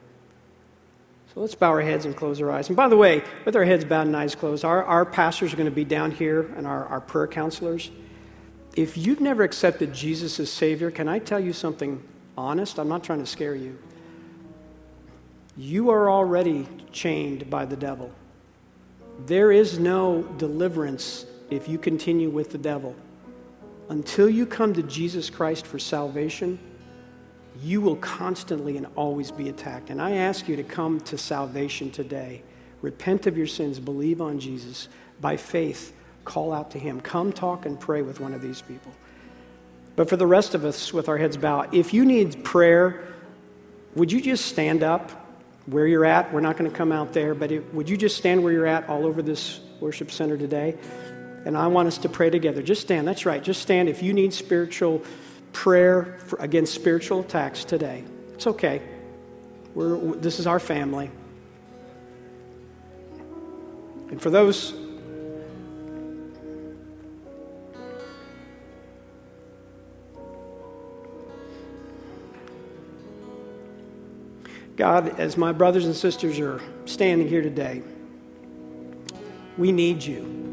So 1.35 1.41
let's 1.41 1.55
bow 1.55 1.71
our 1.71 1.81
heads 1.81 2.05
and 2.05 2.17
close 2.17 2.41
our 2.41 2.51
eyes. 2.51 2.69
And 2.69 2.77
by 2.77 2.89
the 2.89 2.97
way, 2.97 3.23
with 3.45 3.57
our 3.57 3.65
heads 3.65 3.85
bowed 3.85 4.07
and 4.07 4.17
eyes 4.17 4.35
closed, 4.35 4.65
our, 4.65 4.85
our 4.85 5.05
pastors 5.05 5.53
are 5.53 5.57
going 5.57 5.69
to 5.69 5.75
be 5.75 5.85
down 5.85 6.11
here 6.11 6.53
and 6.57 6.67
our, 6.67 6.85
our 6.87 7.01
prayer 7.01 7.27
counselors. 7.27 7.91
If 8.77 8.97
you've 8.97 9.21
never 9.21 9.43
accepted 9.43 9.93
Jesus 9.95 10.39
as 10.39 10.51
Savior, 10.51 10.91
can 10.91 11.09
I 11.09 11.19
tell 11.19 11.41
you 11.41 11.53
something 11.53 12.03
honest? 12.37 12.79
I'm 12.79 12.89
not 12.89 13.03
trying 13.03 13.21
to 13.21 13.27
scare 13.27 13.55
you. 13.55 13.79
You 15.57 15.91
are 15.91 16.11
already 16.11 16.69
chained 16.93 17.49
by 17.49 17.65
the 17.65 17.77
devil. 17.77 18.13
There 19.25 19.51
is 19.51 19.79
no 19.79 20.23
deliverance 20.37 21.25
if 21.49 21.67
you 21.67 21.79
continue 21.79 22.29
with 22.29 22.51
the 22.51 22.59
devil 22.59 22.95
until 23.89 24.29
you 24.29 24.47
come 24.47 24.75
to 24.75 24.83
Jesus 24.83 25.31
Christ 25.31 25.67
for 25.67 25.79
salvation, 25.79 26.59
you 27.63 27.81
will 27.81 27.97
constantly 27.97 28.77
and 28.77 28.87
always 28.97 29.31
be 29.31 29.49
attacked. 29.49 29.91
And 29.91 30.01
I 30.01 30.13
ask 30.13 30.49
you 30.49 30.57
to 30.57 30.63
come 30.63 31.01
to 31.01 31.17
salvation 31.17 31.91
today. 31.91 32.43
Repent 32.83 33.27
of 33.27 33.37
your 33.37 33.47
sins, 33.47 33.81
believe 33.81 34.21
on 34.21 34.39
Jesus. 34.39 34.89
By 35.21 35.37
faith, 35.37 35.95
call 36.25 36.53
out 36.53 36.71
to 36.73 36.79
Him. 36.79 37.01
Come 37.01 37.33
talk 37.33 37.65
and 37.65 37.79
pray 37.79 38.03
with 38.03 38.21
one 38.21 38.35
of 38.35 38.43
these 38.43 38.61
people. 38.61 38.93
But 39.95 40.11
for 40.11 40.17
the 40.17 40.27
rest 40.27 40.55
of 40.55 40.65
us, 40.65 40.93
with 40.93 41.09
our 41.09 41.17
heads 41.17 41.39
bowed, 41.39 41.75
if 41.75 41.95
you 41.95 42.05
need 42.05 42.45
prayer, 42.45 43.03
would 43.95 44.13
you 44.13 44.21
just 44.21 44.45
stand 44.45 44.83
up 44.83 45.11
where 45.65 45.87
you're 45.87 46.05
at? 46.05 46.33
We're 46.35 46.41
not 46.41 46.59
going 46.59 46.71
to 46.71 46.77
come 46.77 46.93
out 46.93 47.15
there, 47.15 47.35
but 47.35 47.51
it, 47.51 47.73
would 47.73 47.89
you 47.89 47.97
just 47.97 48.19
stand 48.19 48.45
where 48.45 48.53
you're 48.53 48.67
at 48.67 48.87
all 48.91 49.07
over 49.07 49.23
this 49.23 49.61
worship 49.81 50.11
center 50.11 50.37
today? 50.37 50.77
And 51.47 51.57
I 51.57 51.69
want 51.69 51.87
us 51.87 51.97
to 51.99 52.09
pray 52.09 52.29
together. 52.29 52.61
Just 52.61 52.81
stand. 52.81 53.07
That's 53.07 53.25
right. 53.25 53.41
Just 53.41 53.63
stand 53.63 53.89
if 53.89 54.03
you 54.03 54.13
need 54.13 54.35
spiritual 54.35 55.05
prayer 55.53 56.19
for, 56.27 56.41
against 56.41 56.75
spiritual 56.75 57.21
attacks 57.21 57.65
today. 57.65 58.03
It's 58.35 58.49
okay. 58.49 58.83
We're, 59.73 60.17
this 60.17 60.41
is 60.41 60.49
our 60.49 60.59
family. 60.59 61.09
And 64.11 64.21
for 64.21 64.29
those 64.29 64.75
God, 74.75 75.21
as 75.21 75.37
my 75.37 75.53
brothers 75.53 75.87
and 75.87 75.95
sisters 75.95 76.41
are 76.41 76.61
standing 76.87 77.29
here 77.29 77.41
today, 77.41 77.83
we 79.57 79.71
need 79.71 80.03
you. 80.03 80.46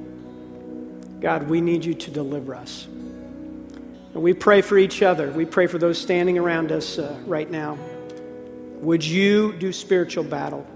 God, 1.24 1.44
we 1.44 1.62
need 1.62 1.86
you 1.86 1.94
to 1.94 2.12
deliver 2.12 2.54
us. 2.54 2.84
And 2.86 4.22
we 4.22 4.34
pray 4.34 4.62
for 4.62 4.78
each 4.78 5.02
other. 5.02 5.32
We 5.32 5.46
pray 5.46 5.68
for 5.68 5.78
those 5.78 5.98
standing 5.98 6.38
around 6.38 6.70
us 6.70 7.00
uh, 7.00 7.18
right 7.26 7.50
now. 7.50 7.78
Would 8.82 9.06
you 9.06 9.54
do 9.54 9.72
spiritual 9.72 10.26
battle? 10.26 10.68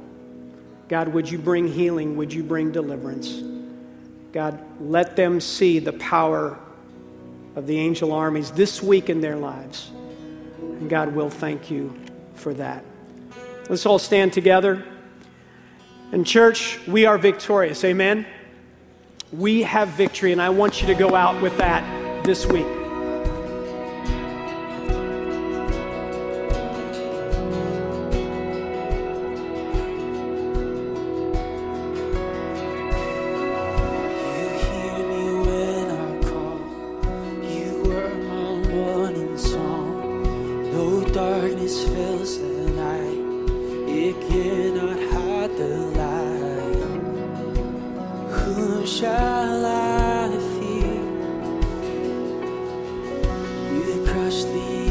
God, 0.88 1.10
would 1.10 1.30
you 1.30 1.38
bring 1.38 1.68
healing? 1.68 2.16
Would 2.16 2.34
you 2.34 2.44
bring 2.44 2.72
deliverance? 2.72 3.44
God, 4.32 4.58
let 4.80 5.18
them 5.18 5.42
see 5.42 5.80
the 5.80 5.92
power 5.92 6.58
of 7.58 7.68
the 7.68 7.78
angel 7.78 8.14
armies 8.14 8.50
this 8.52 8.82
week 8.82 9.10
in 9.10 9.20
their 9.20 9.36
lives. 9.36 9.92
And 10.62 10.90
God 10.90 11.14
will 11.14 11.30
thank 11.30 11.70
you 11.70 11.94
for 12.36 12.54
that. 12.54 12.86
Let's 13.68 13.86
all 13.86 14.00
stand 14.00 14.32
together. 14.32 14.86
And, 16.14 16.26
church, 16.26 16.80
we 16.88 17.06
are 17.06 17.18
victorious. 17.18 17.84
Amen. 17.84 18.26
We 19.34 19.64
have 19.64 19.90
victory, 19.90 20.32
and 20.32 20.42
I 20.42 20.50
want 20.50 20.82
you 20.82 20.88
to 20.88 20.96
go 20.96 21.14
out 21.14 21.42
with 21.42 21.58
that 21.58 21.84
this 22.24 22.46
week. 22.46 22.87
Sword 54.30 54.58
and 54.58 54.87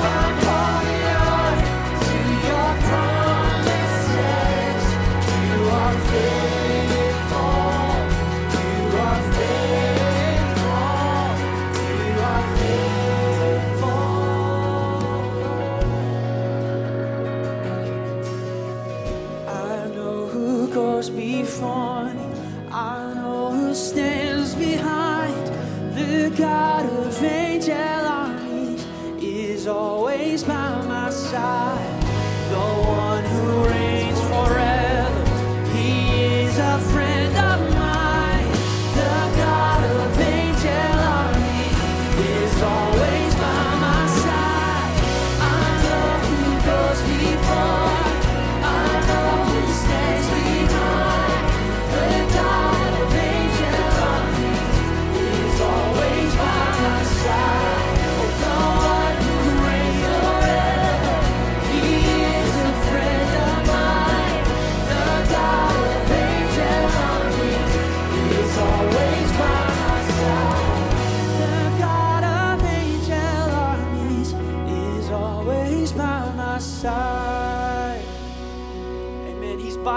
So 0.00 0.49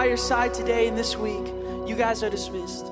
by 0.04 0.08
your 0.08 0.18
side 0.18 0.54
today 0.54 0.90
and 0.90 0.98
this 0.98 1.16
week. 1.16 1.48
You 1.88 1.96
guys 1.96 2.24
are 2.24 2.30
dismissed. 2.30 2.88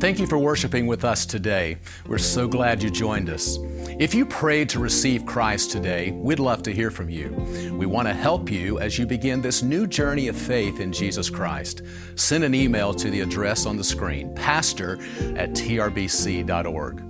Thank 0.00 0.18
you 0.18 0.26
for 0.26 0.38
worshiping 0.38 0.86
with 0.86 1.04
us 1.04 1.26
today. 1.26 1.76
We're 2.06 2.16
so 2.16 2.48
glad 2.48 2.82
you 2.82 2.88
joined 2.88 3.28
us. 3.28 3.58
If 3.98 4.14
you 4.14 4.24
prayed 4.24 4.70
to 4.70 4.78
receive 4.78 5.26
Christ 5.26 5.70
today, 5.70 6.12
we'd 6.12 6.38
love 6.38 6.62
to 6.62 6.72
hear 6.72 6.90
from 6.90 7.10
you. 7.10 7.28
We 7.78 7.84
want 7.84 8.08
to 8.08 8.14
help 8.14 8.50
you 8.50 8.78
as 8.78 8.98
you 8.98 9.04
begin 9.04 9.42
this 9.42 9.62
new 9.62 9.86
journey 9.86 10.28
of 10.28 10.36
faith 10.36 10.80
in 10.80 10.90
Jesus 10.90 11.28
Christ. 11.28 11.82
Send 12.14 12.42
an 12.42 12.54
email 12.54 12.94
to 12.94 13.10
the 13.10 13.20
address 13.20 13.66
on 13.66 13.76
the 13.76 13.84
screen, 13.84 14.34
pastor 14.34 14.94
at 15.36 15.50
trbc.org. 15.50 17.02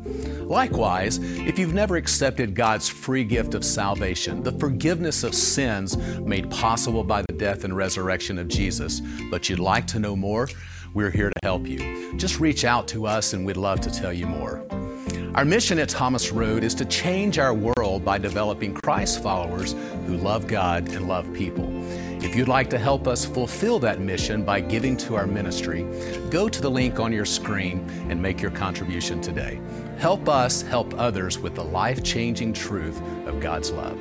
Likewise, 0.47 1.19
if 1.21 1.59
you've 1.59 1.75
never 1.75 1.97
accepted 1.97 2.55
God's 2.55 2.89
free 2.89 3.25
gift 3.25 3.55
of 3.55 3.65
salvation, 3.65 4.45
the 4.45 4.53
forgiveness 4.53 5.25
of 5.25 5.35
sins 5.35 5.97
made 6.21 6.49
possible 6.53 7.03
by 7.03 7.23
the 7.23 7.35
death 7.35 7.65
and 7.65 7.77
resurrection 7.77 8.39
of 8.39 8.47
Jesus, 8.47 9.01
but 9.29 9.49
you'd 9.49 9.59
like 9.59 9.89
to 9.89 9.99
know 9.99 10.15
more, 10.15 10.49
we're 10.95 11.11
here 11.11 11.31
to 11.31 11.41
help 11.43 11.67
you. 11.67 12.17
Just 12.17 12.39
reach 12.39 12.65
out 12.65 12.87
to 12.89 13.07
us 13.07 13.33
and 13.33 13.45
we'd 13.45 13.57
love 13.57 13.81
to 13.81 13.91
tell 13.91 14.13
you 14.13 14.27
more. 14.27 14.65
Our 15.35 15.45
mission 15.45 15.81
at 15.81 15.89
Thomas 15.89 16.31
Road 16.31 16.63
is 16.63 16.75
to 16.77 16.85
change 16.85 17.39
our 17.41 17.53
world 17.53 18.05
by 18.05 18.17
developing 18.17 18.73
Christ 18.73 19.23
followers 19.23 19.75
who 20.07 20.17
love 20.17 20.47
God 20.47 20.89
and 20.93 21.09
love 21.09 21.31
people. 21.35 21.69
If 22.25 22.37
you'd 22.37 22.49
like 22.49 22.71
to 22.71 22.79
help 22.79 23.07
us 23.07 23.25
fulfill 23.25 23.79
that 23.81 24.01
mission 24.01 24.45
by 24.45 24.61
giving 24.61 24.97
to 24.99 25.17
our 25.17 25.27
ministry, 25.27 25.85
go 26.31 26.49
to 26.49 26.63
the 26.63 26.71
link 26.71 27.01
on 27.01 27.13
your 27.13 27.27
screen 27.27 27.87
and 28.09 28.23
make 28.23 28.41
your 28.41 28.53
contribution 28.53 29.21
today. 29.21 29.61
Help 29.99 30.29
us 30.29 30.61
help 30.63 30.93
others 30.99 31.39
with 31.39 31.55
the 31.55 31.65
life 31.65 32.03
changing 32.03 32.53
truth 32.53 33.01
of 33.27 33.41
God's 33.41 33.71
love. 33.71 33.99